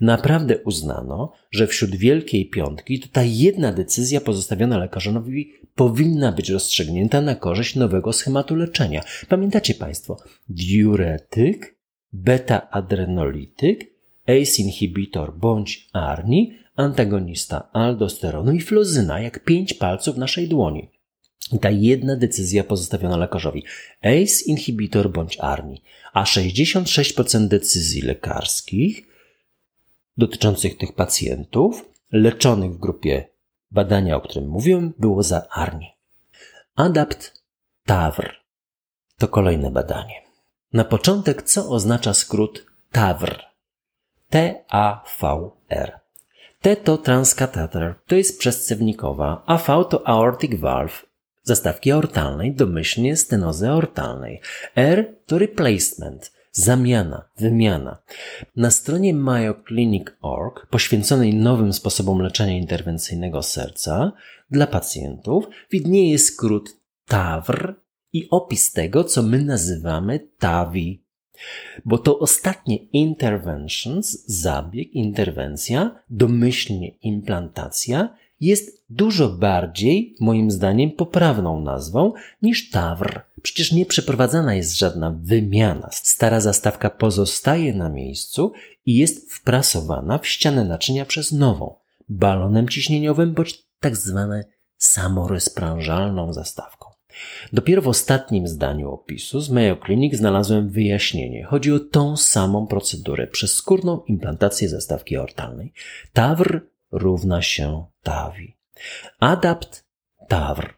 Naprawdę 0.00 0.58
uznano, 0.58 1.32
że 1.50 1.66
wśród 1.66 1.96
Wielkiej 1.96 2.50
Piątki 2.50 3.00
to 3.00 3.08
ta 3.12 3.22
jedna 3.22 3.72
decyzja 3.72 4.20
pozostawiona 4.20 4.78
lekarzowi 4.78 5.52
powinna 5.74 6.32
być 6.32 6.50
rozstrzygnięta 6.50 7.20
na 7.20 7.34
korzyść 7.34 7.76
nowego 7.76 8.12
schematu 8.12 8.56
leczenia. 8.56 9.04
Pamiętacie 9.28 9.74
Państwo, 9.74 10.16
diuretyk, 10.48 11.76
beta-adrenolityk, 12.12 13.94
ACE 14.26 14.62
inhibitor 14.62 15.38
bądź 15.38 15.88
ARNI, 15.92 16.58
antagonista 16.76 17.68
aldosteronu 17.72 18.52
i 18.52 18.60
flozyna, 18.60 19.20
jak 19.20 19.44
pięć 19.44 19.74
palców 19.74 20.16
naszej 20.16 20.48
dłoni. 20.48 20.90
I 21.52 21.58
ta 21.58 21.70
jedna 21.70 22.16
decyzja 22.16 22.64
pozostawiona 22.64 23.16
lekarzowi. 23.16 23.64
ACE 24.02 24.44
inhibitor 24.46 25.12
bądź 25.12 25.36
ARNI. 25.40 25.82
A 26.12 26.24
66% 26.24 27.48
decyzji 27.48 28.02
lekarskich 28.02 29.13
dotyczących 30.16 30.78
tych 30.78 30.92
pacjentów 30.92 31.84
leczonych 32.12 32.72
w 32.72 32.78
grupie 32.78 33.28
badania, 33.70 34.16
o 34.16 34.20
którym 34.20 34.48
mówiłem, 34.48 34.92
było 34.98 35.22
za 35.22 35.48
ARNI. 35.50 35.94
Adapt 36.74 37.42
TAWR 37.84 38.44
to 39.18 39.28
kolejne 39.28 39.70
badanie. 39.70 40.22
Na 40.72 40.84
początek, 40.84 41.42
co 41.42 41.68
oznacza 41.68 42.14
skrót 42.14 42.66
TAWR? 42.92 43.44
T-A-V-R. 44.30 46.00
T 46.60 46.76
to 46.76 46.98
transkateter, 46.98 47.94
to 48.06 48.14
jest 48.14 48.38
przescewnikowa, 48.38 49.42
a 49.46 49.56
V 49.56 49.84
to 49.84 50.08
aortic 50.08 50.60
valve, 50.60 51.06
zastawki 51.42 51.92
aortalnej, 51.92 52.54
domyślnie 52.54 53.16
stenozy 53.16 53.68
aortalnej. 53.68 54.40
R 54.76 55.14
to 55.26 55.38
replacement, 55.38 56.32
Zamiana, 56.56 57.28
wymiana. 57.36 58.02
Na 58.56 58.70
stronie 58.70 59.14
mayoclinic.org 59.14 60.66
poświęconej 60.70 61.34
nowym 61.34 61.72
sposobom 61.72 62.18
leczenia 62.20 62.58
interwencyjnego 62.58 63.42
serca 63.42 64.12
dla 64.50 64.66
pacjentów 64.66 65.44
widnieje 65.70 66.18
skrót 66.18 66.76
TAWR 67.06 67.74
i 68.12 68.28
opis 68.30 68.72
tego, 68.72 69.04
co 69.04 69.22
my 69.22 69.44
nazywamy 69.44 70.28
TAVI. 70.38 71.04
Bo 71.84 71.98
to 71.98 72.18
ostatnie 72.18 72.76
interventions, 72.76 74.26
zabieg, 74.26 74.92
interwencja, 74.92 76.02
domyślnie 76.10 76.88
implantacja, 76.88 78.16
jest 78.44 78.84
dużo 78.90 79.28
bardziej, 79.28 80.14
moim 80.20 80.50
zdaniem, 80.50 80.90
poprawną 80.90 81.60
nazwą 81.60 82.12
niż 82.42 82.70
TAWR 82.70 83.22
Przecież 83.44 83.72
nie 83.72 83.86
przeprowadzana 83.86 84.54
jest 84.54 84.78
żadna 84.78 85.18
wymiana. 85.22 85.88
Stara 85.92 86.40
zastawka 86.40 86.90
pozostaje 86.90 87.74
na 87.74 87.88
miejscu 87.88 88.52
i 88.86 88.96
jest 88.96 89.32
wprasowana 89.32 90.18
w 90.18 90.26
ścianę 90.26 90.64
naczynia 90.64 91.04
przez 91.06 91.32
nową, 91.32 91.74
balonem 92.08 92.68
ciśnieniowym 92.68 93.34
bądź 93.34 93.62
tak 93.80 93.96
zwane 93.96 94.44
samorozprężalną 94.76 96.32
zastawką. 96.32 96.86
Dopiero 97.52 97.82
w 97.82 97.88
ostatnim 97.88 98.48
zdaniu 98.48 98.90
opisu 98.90 99.40
z 99.40 99.50
Mayo 99.50 99.76
Clinic 99.86 100.16
znalazłem 100.16 100.68
wyjaśnienie. 100.68 101.44
Chodzi 101.44 101.72
o 101.72 101.80
tą 101.80 102.16
samą 102.16 102.66
procedurę 102.66 103.26
przez 103.26 103.52
skórną 103.52 104.02
implantację 104.06 104.68
zastawki 104.68 105.16
aortalnej. 105.16 105.72
TAWR 106.12 106.66
równa 106.94 107.42
się 107.42 107.84
TAVI. 108.02 108.56
Adapt 109.20 109.84
TAWR. 110.28 110.74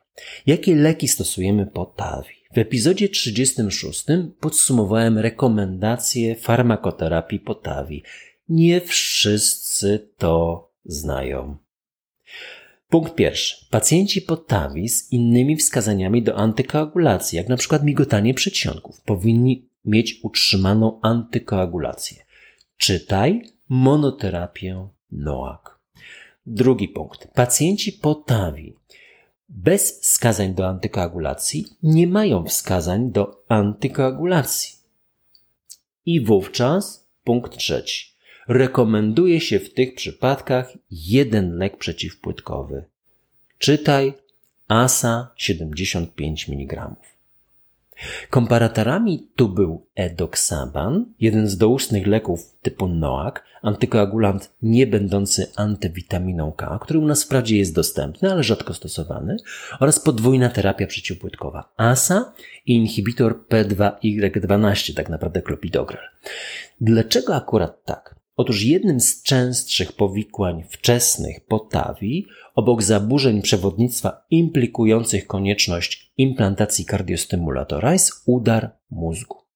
Jakie 0.46 0.74
leki 0.76 1.08
stosujemy 1.08 1.66
po 1.66 1.86
TAVI? 1.86 2.34
W 2.54 2.58
epizodzie 2.58 3.08
36 3.08 4.04
podsumowałem 4.40 5.18
rekomendacje 5.18 6.34
farmakoterapii 6.34 7.40
po 7.40 7.54
TAVI. 7.54 8.02
Nie 8.48 8.80
wszyscy 8.80 10.08
to 10.18 10.66
znają. 10.84 11.56
Punkt 12.88 13.14
pierwszy. 13.14 13.66
Pacjenci 13.70 14.22
po 14.22 14.36
TAVI 14.36 14.88
z 14.88 15.12
innymi 15.12 15.56
wskazaniami 15.56 16.22
do 16.22 16.36
antykoagulacji, 16.36 17.36
jak 17.36 17.48
na 17.48 17.56
przykład 17.56 17.84
migotanie 17.84 18.34
przedsionków, 18.34 19.00
powinni 19.00 19.68
mieć 19.84 20.20
utrzymaną 20.22 21.00
antykoagulację. 21.02 22.24
Czytaj 22.76 23.42
monoterapię 23.68 24.88
NOAC. 25.12 25.75
Drugi 26.46 26.88
punkt. 26.88 27.28
Pacjenci 27.34 27.92
po 27.92 28.14
TAVI 28.14 28.76
bez 29.48 30.00
wskazań 30.00 30.54
do 30.54 30.68
antykoagulacji 30.68 31.64
nie 31.82 32.06
mają 32.06 32.44
wskazań 32.44 33.10
do 33.10 33.44
antykoagulacji. 33.48 34.76
I 36.06 36.20
wówczas 36.20 37.08
punkt 37.24 37.56
trzeci. 37.56 38.16
Rekomenduje 38.48 39.40
się 39.40 39.58
w 39.60 39.74
tych 39.74 39.94
przypadkach 39.94 40.72
jeden 40.90 41.56
lek 41.56 41.76
przeciwpłytkowy. 41.76 42.84
Czytaj 43.58 44.12
ASA 44.68 45.30
75 45.36 46.48
mg. 46.48 46.96
Komparatorami 48.30 49.28
tu 49.36 49.48
był 49.48 49.86
edoxaban, 49.94 51.14
jeden 51.20 51.48
z 51.48 51.56
doustnych 51.56 52.06
leków 52.06 52.56
typu 52.62 52.88
NOAC, 52.88 53.34
antykoagulant 53.62 54.54
nie 54.62 54.86
będący 54.86 55.46
antywitaminą 55.56 56.52
K, 56.52 56.78
który 56.82 56.98
u 56.98 57.06
nas 57.06 57.24
wprawdzie 57.24 57.58
jest 57.58 57.74
dostępny, 57.74 58.32
ale 58.32 58.42
rzadko 58.42 58.74
stosowany, 58.74 59.36
oraz 59.80 60.00
podwójna 60.00 60.48
terapia 60.48 60.86
przeciwpłytkowa 60.86 61.72
ASA 61.76 62.32
i 62.66 62.76
inhibitor 62.76 63.44
P2Y12, 63.50 64.94
tak 64.94 65.08
naprawdę 65.08 65.42
klopidogrel. 65.42 66.02
Dlaczego 66.80 67.34
akurat 67.34 67.84
tak? 67.84 68.16
Otóż 68.36 68.62
jednym 68.62 69.00
z 69.00 69.22
częstszych 69.22 69.92
powikłań 69.92 70.64
wczesnych 70.70 71.46
potawi, 71.46 72.26
obok 72.54 72.82
zaburzeń 72.82 73.42
przewodnictwa 73.42 74.24
implikujących 74.30 75.26
konieczność 75.26 76.05
implantacji 76.18 76.84
kardiostymulatora, 76.84 77.92
jest 77.92 78.22
udar 78.26 78.70
mózgu. 78.90 79.46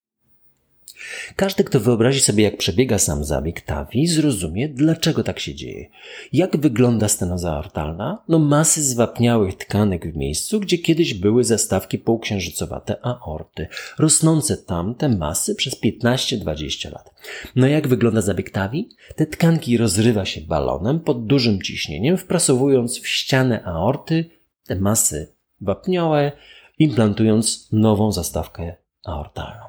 Każdy, 1.36 1.64
kto 1.64 1.80
wyobrazi 1.80 2.20
sobie, 2.20 2.44
jak 2.44 2.56
przebiega 2.56 2.98
sam 2.98 3.24
zabieg 3.24 3.60
TAVI, 3.60 4.06
zrozumie, 4.06 4.68
dlaczego 4.68 5.22
tak 5.22 5.40
się 5.40 5.54
dzieje. 5.54 5.86
Jak 6.32 6.56
wygląda 6.56 7.08
stenoza 7.08 7.52
aortalna? 7.52 8.22
No 8.28 8.38
masy 8.38 8.82
zwapniałych 8.82 9.54
tkanek 9.54 10.12
w 10.12 10.16
miejscu, 10.16 10.60
gdzie 10.60 10.78
kiedyś 10.78 11.14
były 11.14 11.44
zastawki 11.44 11.98
półksiężycowate 11.98 13.06
aorty. 13.06 13.66
Rosnące 13.98 14.56
tam 14.56 14.94
te 14.94 15.08
masy 15.08 15.54
przez 15.54 15.82
15-20 15.82 16.92
lat. 16.92 17.10
No 17.56 17.66
jak 17.66 17.88
wygląda 17.88 18.20
zabieg 18.20 18.50
TAVI? 18.50 18.88
Te 19.16 19.26
tkanki 19.26 19.76
rozrywa 19.76 20.24
się 20.24 20.40
balonem 20.40 21.00
pod 21.00 21.26
dużym 21.26 21.62
ciśnieniem, 21.62 22.16
wprasowując 22.16 23.00
w 23.00 23.08
ścianę 23.08 23.64
aorty 23.64 24.24
te 24.66 24.76
masy 24.76 25.32
wapniowe, 25.60 26.32
implantując 26.78 27.68
nową 27.72 28.12
zastawkę 28.12 28.74
aortalną. 29.04 29.64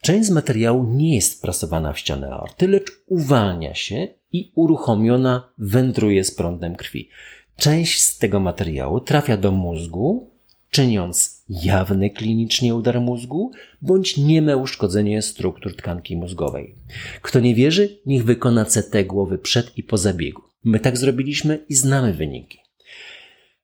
Część 0.00 0.26
z 0.26 0.30
materiału 0.30 0.84
nie 0.84 1.14
jest 1.14 1.38
wprasowana 1.38 1.92
w 1.92 1.98
ścianę 1.98 2.30
aorty, 2.30 2.68
lecz 2.68 2.92
uwalnia 3.06 3.74
się 3.74 4.08
i 4.32 4.52
uruchomiona 4.54 5.48
wędruje 5.58 6.24
z 6.24 6.34
prądem 6.34 6.76
krwi. 6.76 7.08
Część 7.56 8.02
z 8.02 8.18
tego 8.18 8.40
materiału 8.40 9.00
trafia 9.00 9.36
do 9.36 9.52
mózgu, 9.52 10.30
czyniąc 10.70 11.44
jawny 11.48 12.10
klinicznie 12.10 12.74
udar 12.74 13.00
mózgu 13.00 13.50
bądź 13.82 14.16
nieme 14.16 14.56
uszkodzenie 14.56 15.22
struktur 15.22 15.76
tkanki 15.76 16.16
mózgowej. 16.16 16.74
Kto 17.22 17.40
nie 17.40 17.54
wierzy, 17.54 17.98
niech 18.06 18.24
wykona 18.24 18.64
CT 18.64 19.04
głowy 19.06 19.38
przed 19.38 19.78
i 19.78 19.82
po 19.82 19.96
zabiegu. 19.96 20.42
My 20.64 20.80
tak 20.80 20.98
zrobiliśmy 20.98 21.64
i 21.68 21.74
znamy 21.74 22.12
wyniki. 22.12 22.63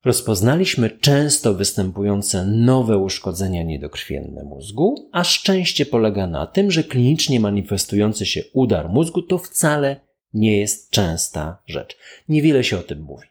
Rozpoznaliśmy 0.05 0.91
często 0.91 1.55
występujące 1.55 2.47
nowe 2.47 2.99
uszkodzenia 2.99 3.63
niedokrwienne 3.63 4.45
mózgu, 4.45 5.09
a 5.13 5.25
szczęście 5.25 5.87
polega 5.87 6.27
na 6.27 6.47
tym, 6.47 6.71
że 6.71 6.85
klinicznie 6.85 7.41
manifestujący 7.41 8.27
się 8.27 8.43
udar 8.53 8.89
mózgu 8.89 9.23
to 9.23 9.39
wcale 9.39 10.01
nie 10.35 10.59
jest 10.59 10.91
częsta 10.91 11.63
rzecz. 11.67 11.97
Niewiele 12.29 12.65
się 12.65 12.79
o 12.79 12.83
tym 12.83 13.03
mówi. 13.03 13.27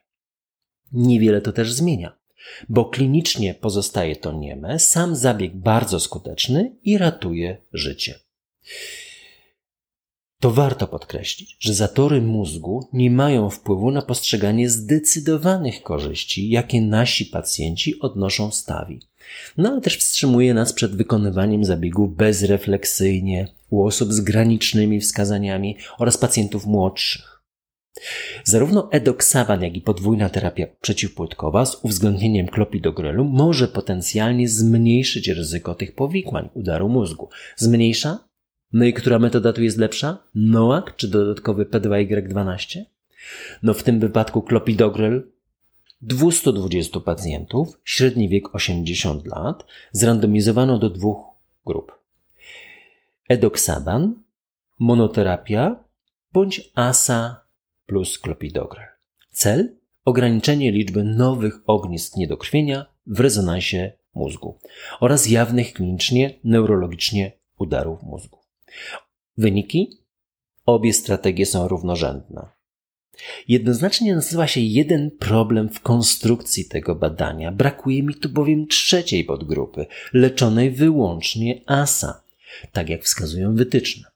Niewiele 0.91 1.41
to 1.41 1.53
też 1.53 1.73
zmienia, 1.73 2.17
bo 2.69 2.85
klinicznie 2.85 3.53
pozostaje 3.53 4.15
to 4.15 4.31
nieme, 4.31 4.79
sam 4.79 5.15
zabieg 5.15 5.55
bardzo 5.55 5.99
skuteczny 5.99 6.75
i 6.83 6.97
ratuje 6.97 7.57
życie 7.73 8.19
to 10.39 10.51
warto 10.51 10.87
podkreślić, 10.87 11.57
że 11.59 11.73
zatory 11.73 12.21
mózgu 12.21 12.89
nie 12.93 13.11
mają 13.11 13.49
wpływu 13.49 13.91
na 13.91 14.01
postrzeganie 14.01 14.69
zdecydowanych 14.69 15.83
korzyści, 15.83 16.49
jakie 16.49 16.81
nasi 16.81 17.25
pacjenci 17.25 17.99
odnoszą 17.99 18.51
stawi. 18.51 18.99
No 19.57 19.69
ale 19.69 19.81
też 19.81 19.97
wstrzymuje 19.97 20.53
nas 20.53 20.73
przed 20.73 20.95
wykonywaniem 20.95 21.65
zabiegu 21.65 22.07
bezrefleksyjnie 22.07 23.47
u 23.69 23.83
osób 23.83 24.13
z 24.13 24.21
granicznymi 24.21 24.99
wskazaniami 24.99 25.77
oraz 25.97 26.17
pacjentów 26.17 26.65
młodszych. 26.65 27.39
Zarówno 28.43 28.91
edoksaban, 28.91 29.61
jak 29.61 29.75
i 29.75 29.81
podwójna 29.81 30.29
terapia 30.29 30.67
przeciwpłytkowa 30.81 31.65
z 31.65 31.75
uwzględnieniem 31.83 32.47
klopidogrelu 32.47 33.25
może 33.25 33.67
potencjalnie 33.67 34.49
zmniejszyć 34.49 35.27
ryzyko 35.27 35.75
tych 35.75 35.95
powikłań 35.95 36.49
udaru 36.53 36.89
mózgu. 36.89 37.29
Zmniejsza, 37.55 38.28
no 38.73 38.85
i 38.85 38.93
która 38.93 39.19
metoda 39.19 39.53
tu 39.53 39.63
jest 39.63 39.77
lepsza? 39.77 40.17
NOAC 40.35 40.85
czy 40.95 41.07
dodatkowy 41.07 41.65
P2Y12? 41.65 42.83
No 43.63 43.73
w 43.73 43.83
tym 43.83 43.99
wypadku 43.99 44.41
klopidogrel 44.41 45.31
220 46.01 46.99
pacjentów, 46.99 47.79
średni 47.83 48.29
wiek 48.29 48.55
80 48.55 49.25
lat, 49.25 49.65
zrandomizowano 49.91 50.79
do 50.79 50.89
dwóch 50.89 51.25
grup. 51.65 51.91
Edoxaban, 53.29 54.15
monoterapia 54.79 55.83
bądź 56.33 56.71
ASA 56.75 57.41
plus 57.85 58.19
klopidogrel. 58.19 58.87
Cel? 59.31 59.75
Ograniczenie 60.05 60.71
liczby 60.71 61.03
nowych 61.03 61.59
ognisk 61.65 62.15
niedokrwienia 62.15 62.85
w 63.07 63.19
rezonansie 63.19 63.91
mózgu 64.15 64.59
oraz 64.99 65.29
jawnych 65.29 65.73
klinicznie, 65.73 66.39
neurologicznie 66.43 67.31
udarów 67.57 68.03
mózgu. 68.03 68.38
Wyniki? 69.37 69.97
Obie 70.65 70.93
strategie 70.93 71.45
są 71.45 71.67
równorzędne. 71.67 72.49
Jednoznacznie 73.47 74.15
nazywa 74.15 74.47
się 74.47 74.61
jeden 74.61 75.11
problem 75.11 75.69
w 75.69 75.79
konstrukcji 75.79 76.65
tego 76.65 76.95
badania. 76.95 77.51
Brakuje 77.51 78.03
mi 78.03 78.15
tu 78.15 78.29
bowiem 78.29 78.67
trzeciej 78.67 79.23
podgrupy, 79.23 79.85
leczonej 80.13 80.71
wyłącznie 80.71 81.61
ASA, 81.65 82.23
tak 82.71 82.89
jak 82.89 83.03
wskazują 83.03 83.55
wytyczne. 83.55 84.07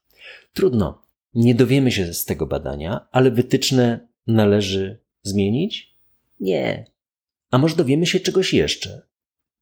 Trudno, 0.52 1.02
nie 1.34 1.54
dowiemy 1.54 1.92
się 1.92 2.14
z 2.14 2.24
tego 2.24 2.46
badania, 2.46 3.08
ale 3.12 3.30
wytyczne 3.30 4.08
należy 4.26 4.98
zmienić? 5.22 5.96
Nie. 6.40 6.86
A 7.50 7.58
może 7.58 7.76
dowiemy 7.76 8.06
się 8.06 8.20
czegoś 8.20 8.54
jeszcze? 8.54 9.02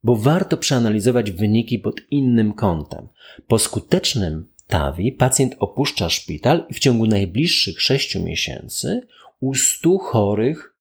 Bo 0.02 0.16
warto 0.16 0.57
przeanalizować 0.57 1.31
wyniki 1.31 1.78
pod 1.78 2.00
innym 2.11 2.52
kątem. 2.52 3.09
Po 3.46 3.59
skutecznym 3.59 4.51
TAVI 4.72 5.12
pacjent 5.12 5.54
opuszcza 5.58 6.11
szpital 6.11 6.66
i 6.70 6.74
w 6.74 6.78
ciągu 6.78 7.06
najbliższych 7.06 7.82
6 7.82 8.14
miesięcy 8.14 9.06
u 9.40 9.54
100 9.54 9.98
chorych 9.98 10.76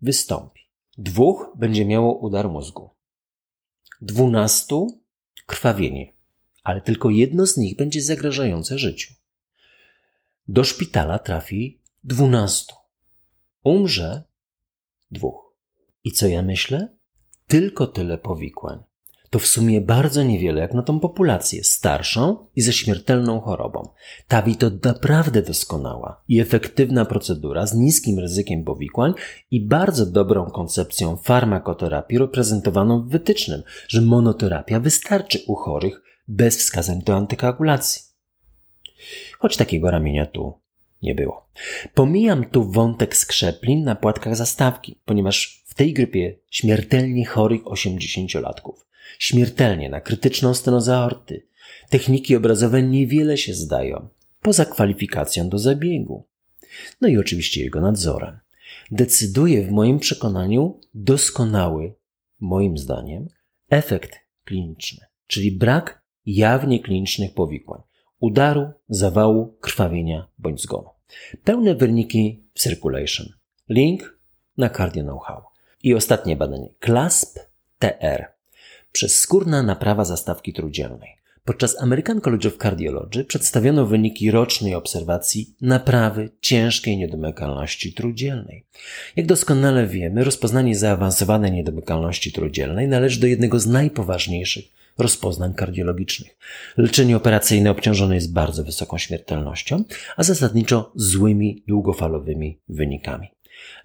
wystąpi. 0.00 0.60
Dwóch 0.98 1.52
będzie 1.56 1.84
miało 1.84 2.18
udar 2.18 2.48
mózgu. 2.48 2.90
Dwunastu 4.00 5.00
krwawienie, 5.46 6.12
ale 6.62 6.80
tylko 6.80 7.10
jedno 7.10 7.46
z 7.46 7.56
nich 7.56 7.76
będzie 7.76 8.02
zagrażające 8.02 8.78
życiu. 8.78 9.14
Do 10.48 10.64
szpitala 10.64 11.18
trafi 11.18 11.80
dwunastu. 12.04 12.74
Umrze 13.64 14.22
dwóch. 15.10 15.54
I 16.04 16.12
co 16.12 16.26
ja 16.28 16.42
myślę? 16.42 16.88
Tylko 17.46 17.86
tyle 17.86 18.18
powikłań. 18.18 18.89
To 19.30 19.38
w 19.38 19.46
sumie 19.46 19.80
bardzo 19.80 20.22
niewiele 20.22 20.60
jak 20.60 20.74
na 20.74 20.82
tą 20.82 21.00
populację 21.00 21.64
starszą 21.64 22.46
i 22.56 22.60
ze 22.60 22.72
śmiertelną 22.72 23.40
chorobą. 23.40 23.88
TAVI 24.28 24.56
to 24.56 24.70
naprawdę 24.84 25.42
doskonała 25.42 26.22
i 26.28 26.40
efektywna 26.40 27.04
procedura 27.04 27.66
z 27.66 27.74
niskim 27.74 28.18
ryzykiem 28.18 28.64
powikłań 28.64 29.14
i 29.50 29.66
bardzo 29.66 30.06
dobrą 30.06 30.46
koncepcją 30.46 31.16
farmakoterapii 31.16 32.18
reprezentowaną 32.18 33.02
w 33.02 33.08
wytycznym, 33.08 33.62
że 33.88 34.00
monoterapia 34.00 34.80
wystarczy 34.80 35.38
u 35.46 35.54
chorych 35.54 36.02
bez 36.28 36.56
wskazań 36.56 37.02
do 37.02 37.16
antykoagulacji. 37.16 38.02
Choć 39.38 39.56
takiego 39.56 39.90
ramienia 39.90 40.26
tu 40.26 40.60
nie 41.02 41.14
było. 41.14 41.46
Pomijam 41.94 42.44
tu 42.44 42.70
wątek 42.70 43.16
skrzeplin 43.16 43.84
na 43.84 43.94
płatkach 43.94 44.36
zastawki, 44.36 45.00
ponieważ 45.04 45.64
w 45.66 45.74
tej 45.74 45.92
grupie 45.92 46.38
śmiertelnie 46.50 47.26
chorych 47.26 47.62
80-latków, 47.62 48.89
śmiertelnie 49.18 49.90
na 49.90 50.00
krytyczną 50.00 50.54
stenozę 50.54 50.96
aorty, 50.96 51.46
techniki 51.88 52.36
obrazowe 52.36 52.82
niewiele 52.82 53.38
się 53.38 53.54
zdają, 53.54 54.08
poza 54.40 54.64
kwalifikacją 54.64 55.48
do 55.48 55.58
zabiegu. 55.58 56.26
No 57.00 57.08
i 57.08 57.18
oczywiście 57.18 57.64
jego 57.64 57.80
nadzorem. 57.80 58.38
Decyduje 58.90 59.62
w 59.62 59.70
moim 59.70 59.98
przekonaniu 59.98 60.80
doskonały, 60.94 61.94
moim 62.40 62.78
zdaniem, 62.78 63.28
efekt 63.70 64.18
kliniczny, 64.44 65.06
czyli 65.26 65.52
brak 65.52 66.02
jawnie 66.26 66.80
klinicznych 66.80 67.34
powikłań 67.34 67.82
udaru, 68.20 68.72
zawału, 68.88 69.56
krwawienia 69.60 70.28
bądź 70.38 70.62
zgonu. 70.62 70.88
Pełne 71.44 71.74
wyniki 71.74 72.44
w 72.54 72.60
Circulation. 72.60 73.26
Link 73.68 74.18
na 74.56 74.70
Cardio 74.70 75.02
Know-how. 75.02 75.42
I 75.82 75.94
ostatnie 75.94 76.36
badanie. 76.36 76.74
CLASP 76.80 77.38
TR. 77.78 78.39
Przezskórna 78.92 79.62
naprawa 79.62 80.04
zastawki 80.04 80.52
trójdzielnej. 80.52 81.20
Podczas 81.44 81.82
American 81.82 82.20
College 82.20 82.48
of 82.48 82.56
Cardiology 82.56 83.24
przedstawiono 83.24 83.86
wyniki 83.86 84.30
rocznej 84.30 84.74
obserwacji 84.74 85.54
naprawy 85.60 86.30
ciężkiej 86.40 86.96
niedomykalności 86.96 87.92
trójdzielnej. 87.92 88.64
Jak 89.16 89.26
doskonale 89.26 89.86
wiemy, 89.86 90.24
rozpoznanie 90.24 90.76
zaawansowanej 90.76 91.52
niedomykalności 91.52 92.32
trójdzielnej 92.32 92.88
należy 92.88 93.20
do 93.20 93.26
jednego 93.26 93.60
z 93.60 93.66
najpoważniejszych 93.66 94.64
rozpoznań 94.98 95.54
kardiologicznych. 95.54 96.36
Leczenie 96.76 97.16
operacyjne 97.16 97.70
obciążone 97.70 98.14
jest 98.14 98.32
bardzo 98.32 98.64
wysoką 98.64 98.98
śmiertelnością, 98.98 99.84
a 100.16 100.22
zasadniczo 100.22 100.92
złymi, 100.94 101.64
długofalowymi 101.68 102.58
wynikami. 102.68 103.28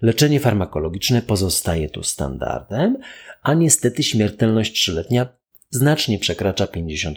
Leczenie 0.02 0.40
farmakologiczne 0.40 1.22
pozostaje 1.22 1.90
tu 1.90 2.02
standardem, 2.02 2.96
a 3.42 3.54
niestety 3.54 4.02
śmiertelność 4.02 4.72
trzyletnia 4.72 5.26
znacznie 5.70 6.18
przekracza 6.18 6.66
50% 6.66 7.14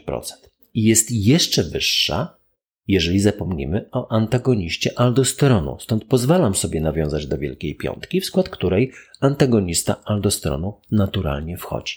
i 0.74 0.84
jest 0.84 1.12
jeszcze 1.12 1.64
wyższa, 1.64 2.40
jeżeli 2.88 3.20
zapomnimy 3.20 3.90
o 3.92 4.12
antagoniście 4.12 5.00
aldosteronu. 5.00 5.78
Stąd 5.80 6.06
pozwalam 6.06 6.56
sobie 6.56 6.82
nawiązać 6.82 7.28
do 7.28 7.38
Wielkiej 7.38 7.76
Piątki, 7.76 8.22
w 8.22 8.26
skład 8.26 8.50
której 8.50 8.92
antagonista 9.20 9.96
aldosteronu 10.06 10.74
naturalnie 10.92 11.58
wchodzi. 11.58 11.96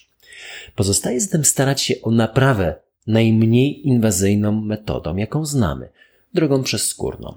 Pozostaje 0.74 1.20
zatem 1.20 1.44
starać 1.44 1.82
się 1.82 1.94
o 2.02 2.10
naprawę 2.10 2.74
najmniej 3.06 3.88
inwazyjną 3.88 4.60
metodą, 4.60 5.16
jaką 5.16 5.44
znamy, 5.44 5.88
drogą 6.34 6.62
przezskórną. 6.62 7.34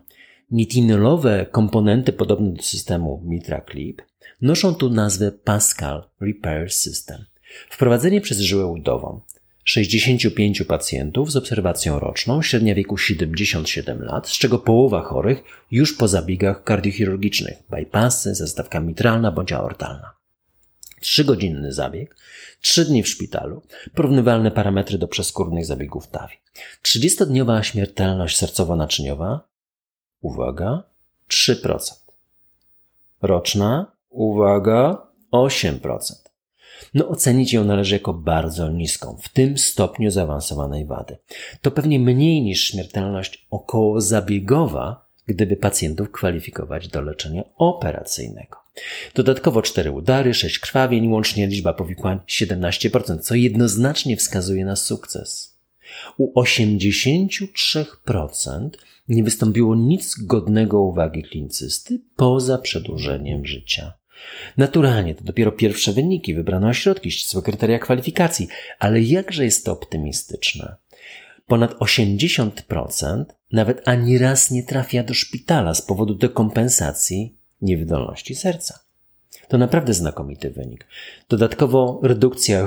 Nitinolowe 0.51 1.45
komponenty 1.51 2.13
podobne 2.13 2.53
do 2.53 2.63
systemu 2.63 3.21
MitraClip 3.25 4.01
noszą 4.41 4.75
tu 4.75 4.89
nazwę 4.89 5.31
Pascal 5.31 6.03
Repair 6.21 6.73
System. 6.73 7.25
Wprowadzenie 7.69 8.21
przez 8.21 8.39
żyłę 8.39 8.65
udową 8.65 9.21
65 9.63 10.63
pacjentów 10.63 11.31
z 11.31 11.35
obserwacją 11.35 11.99
roczną, 11.99 12.41
średnia 12.41 12.75
wieku 12.75 12.97
77 12.97 14.03
lat, 14.03 14.29
z 14.29 14.37
czego 14.37 14.59
połowa 14.59 15.01
chorych 15.01 15.43
już 15.71 15.97
po 15.97 16.07
zabiegach 16.07 16.63
kardiochirurgicznych, 16.63 17.57
bypassy, 17.69 18.35
zastawka 18.35 18.79
mitralna 18.79 19.31
bądź 19.31 19.51
aortalna. 19.51 20.11
Trzygodzinny 21.01 21.73
zabieg, 21.73 22.15
trzy 22.61 22.85
dni 22.85 23.03
w 23.03 23.09
szpitalu, 23.09 23.61
porównywalne 23.95 24.51
parametry 24.51 24.97
do 24.97 25.07
przeskórnych 25.07 25.65
zabiegów 25.65 26.07
TAVI. 26.07 26.35
30-dniowa 26.83 27.63
śmiertelność 27.63 28.37
sercowo-naczyniowa, 28.37 29.39
uwaga, 30.25 30.83
3%. 31.31 31.77
Roczna, 33.21 33.91
uwaga, 34.09 35.07
8%. 35.31 35.99
No 36.93 37.07
ocenić 37.07 37.53
ją 37.53 37.63
należy 37.63 37.95
jako 37.95 38.13
bardzo 38.13 38.69
niską, 38.69 39.17
w 39.21 39.29
tym 39.29 39.57
stopniu 39.57 40.11
zaawansowanej 40.11 40.85
wady. 40.85 41.17
To 41.61 41.71
pewnie 41.71 41.99
mniej 41.99 42.41
niż 42.41 42.67
śmiertelność 42.67 43.47
okołozabiegowa, 43.49 45.05
gdyby 45.27 45.55
pacjentów 45.55 46.11
kwalifikować 46.11 46.87
do 46.87 47.01
leczenia 47.01 47.43
operacyjnego. 47.57 48.57
Dodatkowo 49.15 49.61
4 49.61 49.91
udary, 49.91 50.33
6 50.33 50.59
krwawień, 50.59 51.07
łącznie 51.07 51.47
liczba 51.47 51.73
powikłań 51.73 52.19
17%, 52.27 53.19
co 53.19 53.35
jednoznacznie 53.35 54.17
wskazuje 54.17 54.65
na 54.65 54.75
sukces. 54.75 55.57
U 56.17 56.41
83% 56.41 58.69
nie 59.07 59.23
wystąpiło 59.23 59.75
nic 59.75 60.15
godnego 60.19 60.81
uwagi 60.81 61.23
klinicysty 61.23 62.01
poza 62.15 62.57
przedłużeniem 62.57 63.45
życia. 63.45 63.93
Naturalnie 64.57 65.15
to 65.15 65.23
dopiero 65.23 65.51
pierwsze 65.51 65.93
wyniki, 65.93 66.35
wybrano 66.35 66.73
środki, 66.73 67.11
ścisłe 67.11 67.41
kryteria 67.41 67.79
kwalifikacji, 67.79 68.47
ale 68.79 69.01
jakże 69.01 69.45
jest 69.45 69.65
to 69.65 69.71
optymistyczne. 69.71 70.75
Ponad 71.47 71.73
80% 71.73 73.25
nawet 73.51 73.87
ani 73.87 74.17
raz 74.17 74.51
nie 74.51 74.63
trafia 74.63 75.03
do 75.03 75.13
szpitala 75.13 75.73
z 75.73 75.81
powodu 75.81 76.15
dekompensacji 76.15 77.37
niewydolności 77.61 78.35
serca. 78.35 78.79
To 79.47 79.57
naprawdę 79.57 79.93
znakomity 79.93 80.49
wynik. 80.49 80.87
Dodatkowo 81.29 81.99
redukcja 82.03 82.59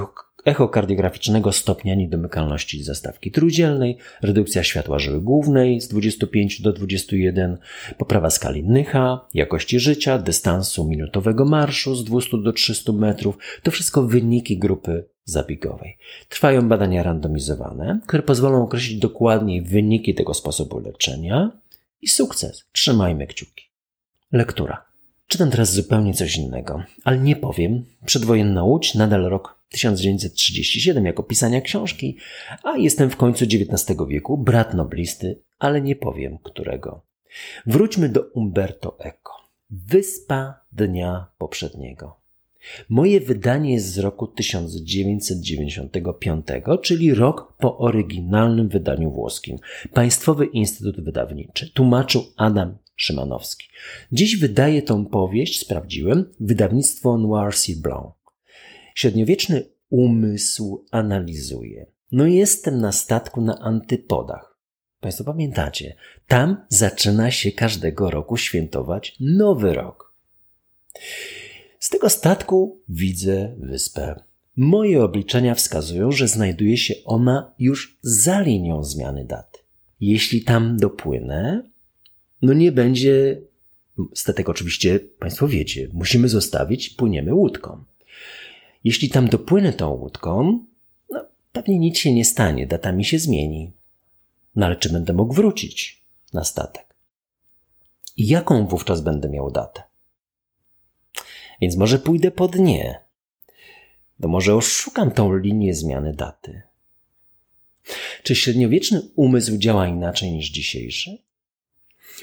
echokardiograficznego 0.45 1.53
stopnia 1.53 1.95
niedomykalności 1.95 2.83
zastawki 2.83 3.31
trójdzielnej, 3.31 3.99
redukcja 4.23 4.63
światła 4.63 4.99
żyły 4.99 5.21
głównej 5.21 5.81
z 5.81 5.89
25 5.89 6.63
do 6.63 6.73
21, 6.73 7.59
poprawa 7.99 8.31
skali 8.31 8.65
Nycha, 8.65 9.27
jakości 9.35 9.81
życia, 9.81 10.19
dystansu 10.19 10.89
minutowego 10.89 11.45
marszu 11.45 11.95
z 11.95 12.05
200 12.05 12.39
do 12.43 12.53
300 12.53 12.93
metrów. 12.93 13.39
To 13.63 13.71
wszystko 13.71 14.03
wyniki 14.03 14.59
grupy 14.59 15.05
zabiegowej. 15.25 15.99
Trwają 16.29 16.69
badania 16.69 17.03
randomizowane, 17.03 18.01
które 18.07 18.23
pozwolą 18.23 18.63
określić 18.63 18.99
dokładniej 18.99 19.63
wyniki 19.63 20.15
tego 20.15 20.35
sposobu 20.35 20.81
leczenia 20.81 21.51
i 22.03 22.09
sukces. 22.09 22.65
Trzymajmy 22.73 23.27
kciuki. 23.27 23.65
Lektura. 24.33 24.85
Czytam 25.27 25.51
teraz 25.51 25.75
zupełnie 25.75 26.15
coś 26.15 26.37
innego, 26.37 26.83
ale 27.05 27.19
nie 27.19 27.37
powiem. 27.37 27.85
Przedwojenna 28.07 28.65
Łódź, 28.65 28.95
nadal 28.95 29.23
rok 29.23 29.58
1937 29.69 31.07
jako 31.07 31.23
pisania 31.23 31.61
książki, 31.61 32.17
a 32.63 32.77
jestem 32.77 33.11
w 33.11 33.17
końcu 33.17 33.45
XIX 33.45 33.99
wieku, 34.09 34.39
brat 34.39 34.75
noblisty, 34.75 35.43
ale 35.59 35.81
nie 35.81 35.97
powiem 35.97 36.39
którego. 36.39 37.03
Wróćmy 37.67 38.09
do 38.09 38.23
Umberto 38.23 38.97
Eco. 38.99 39.33
Wyspa 39.71 40.61
dnia 40.73 41.27
poprzedniego. 41.39 42.19
Moje 42.89 43.21
wydanie 43.21 43.73
jest 43.73 43.93
z 43.93 43.99
roku 43.99 44.27
1995, 44.27 46.47
czyli 46.83 47.15
rok 47.15 47.55
po 47.59 47.79
oryginalnym 47.79 48.69
wydaniu 48.69 49.11
włoskim. 49.11 49.59
Państwowy 49.93 50.47
Instytut 50.47 51.05
Wydawniczy. 51.05 51.73
Tłumaczył 51.73 52.25
Adam 52.37 52.79
Szymanowski. 52.97 53.69
Dziś 54.13 54.37
wydaje 54.37 54.83
tą 54.83 55.07
powieść, 55.07 55.61
sprawdziłem, 55.61 56.35
wydawnictwo 56.41 57.19
Noir. 57.19 57.55
Blanc. 57.83 58.18
Średniowieczny 58.99 59.65
umysł 59.91 60.85
analizuje. 60.91 61.87
No 62.13 62.27
jestem 62.27 62.81
na 62.81 62.93
statku 62.93 63.41
na 63.41 63.59
antypodach. 63.59 64.59
Państwo 65.01 65.25
pamiętacie, 65.25 65.97
tam 66.27 66.57
zaczyna 66.69 67.31
się 67.31 67.53
każdego 67.53 68.11
roku 68.11 68.37
świętować 68.37 69.17
nowy 69.21 69.75
rok. 69.75 70.15
Z 71.79 71.89
tego 71.89 72.11
statku 72.11 72.81
widzę 72.89 73.55
wyspę. 73.59 74.21
Moje 74.57 75.03
obliczenia 75.03 75.55
wskazują, 75.55 76.13
że 76.13 76.29
znajduje 76.29 76.77
się 76.77 76.95
ona 77.05 77.55
już 77.59 77.99
za 78.03 78.41
linią 78.41 78.85
zmiany 78.85 79.25
daty. 79.25 79.59
Jeśli 80.01 80.43
tam 80.43 80.77
dopłynę, 80.77 81.71
no 82.43 82.53
nie 82.53 82.73
będzie 82.73 83.41
statek 84.15 84.49
oczywiście, 84.49 85.01
Państwo 85.01 85.49
wiecie, 85.49 85.89
musimy 85.93 86.29
zostawić, 86.29 86.91
płyniemy 86.91 87.35
łódką. 87.35 87.85
Jeśli 88.85 89.11
tam 89.11 89.29
dopłynę 89.29 89.73
tą 89.73 89.91
łódką, 89.91 90.65
no 91.11 91.25
pewnie 91.53 91.79
nic 91.79 91.99
się 91.99 92.13
nie 92.13 92.25
stanie, 92.25 92.67
data 92.67 92.93
mi 92.93 93.05
się 93.05 93.19
zmieni. 93.19 93.73
No 94.57 94.67
ale 94.67 94.77
czy 94.77 94.93
będę 94.93 95.13
mógł 95.13 95.35
wrócić 95.35 96.05
na 96.33 96.45
statek? 96.45 96.95
I 98.17 98.27
jaką 98.27 98.67
wówczas 98.67 99.01
będę 99.01 99.29
miał 99.29 99.51
datę? 99.51 99.83
Więc 101.61 101.77
może 101.77 101.99
pójdę 101.99 102.31
po 102.31 102.49
dnie. 102.49 103.01
To 104.21 104.29
może 104.29 104.55
oszukam 104.55 105.11
tą 105.11 105.37
linię 105.37 105.75
zmiany 105.75 106.15
daty. 106.15 106.63
Czy 108.23 108.35
średniowieczny 108.35 109.03
umysł 109.17 109.59
działa 109.59 109.89
inaczej 109.89 110.33
niż 110.33 110.51
dzisiejszy? 110.51 111.19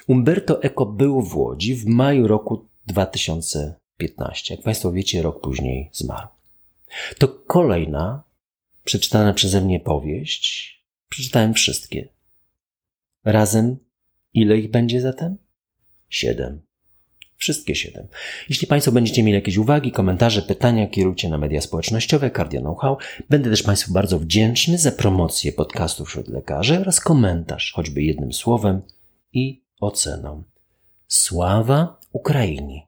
Umberto 0.07 0.63
Eco 0.63 0.85
był 0.85 1.21
w 1.21 1.37
Łodzi 1.37 1.75
w 1.75 1.85
maju 1.85 2.27
roku 2.27 2.67
2015. 2.87 4.55
Jak 4.55 4.63
Państwo 4.63 4.91
wiecie, 4.91 5.21
rok 5.21 5.41
później 5.41 5.89
zmarł. 5.93 6.34
To 7.17 7.27
kolejna 7.27 8.23
przeczytana 8.83 9.33
przeze 9.33 9.61
mnie 9.61 9.79
powieść. 9.79 10.75
Przeczytałem 11.09 11.53
wszystkie. 11.53 12.09
Razem 13.25 13.77
ile 14.33 14.57
ich 14.57 14.71
będzie 14.71 15.01
zatem? 15.01 15.37
Siedem. 16.09 16.61
Wszystkie 17.37 17.75
siedem. 17.75 18.07
Jeśli 18.49 18.67
Państwo 18.67 18.91
będziecie 18.91 19.23
mieli 19.23 19.35
jakieś 19.35 19.57
uwagi, 19.57 19.91
komentarze, 19.91 20.41
pytania, 20.41 20.87
kierujcie 20.87 21.29
na 21.29 21.37
media 21.37 21.61
społecznościowe 21.61 22.31
Cardio 22.31 22.61
Know-how. 22.61 22.97
Będę 23.29 23.49
też 23.49 23.63
Państwu 23.63 23.93
bardzo 23.93 24.19
wdzięczny 24.19 24.77
za 24.77 24.91
promocję 24.91 25.51
podcastów 25.51 26.07
wśród 26.07 26.27
lekarzy 26.27 26.79
oraz 26.79 26.99
komentarz, 26.99 27.73
choćby 27.75 28.03
jednym 28.03 28.33
słowem 28.33 28.81
i 29.33 29.61
oceną. 29.79 30.43
Sława 31.07 31.99
Ukrainie! 32.11 32.81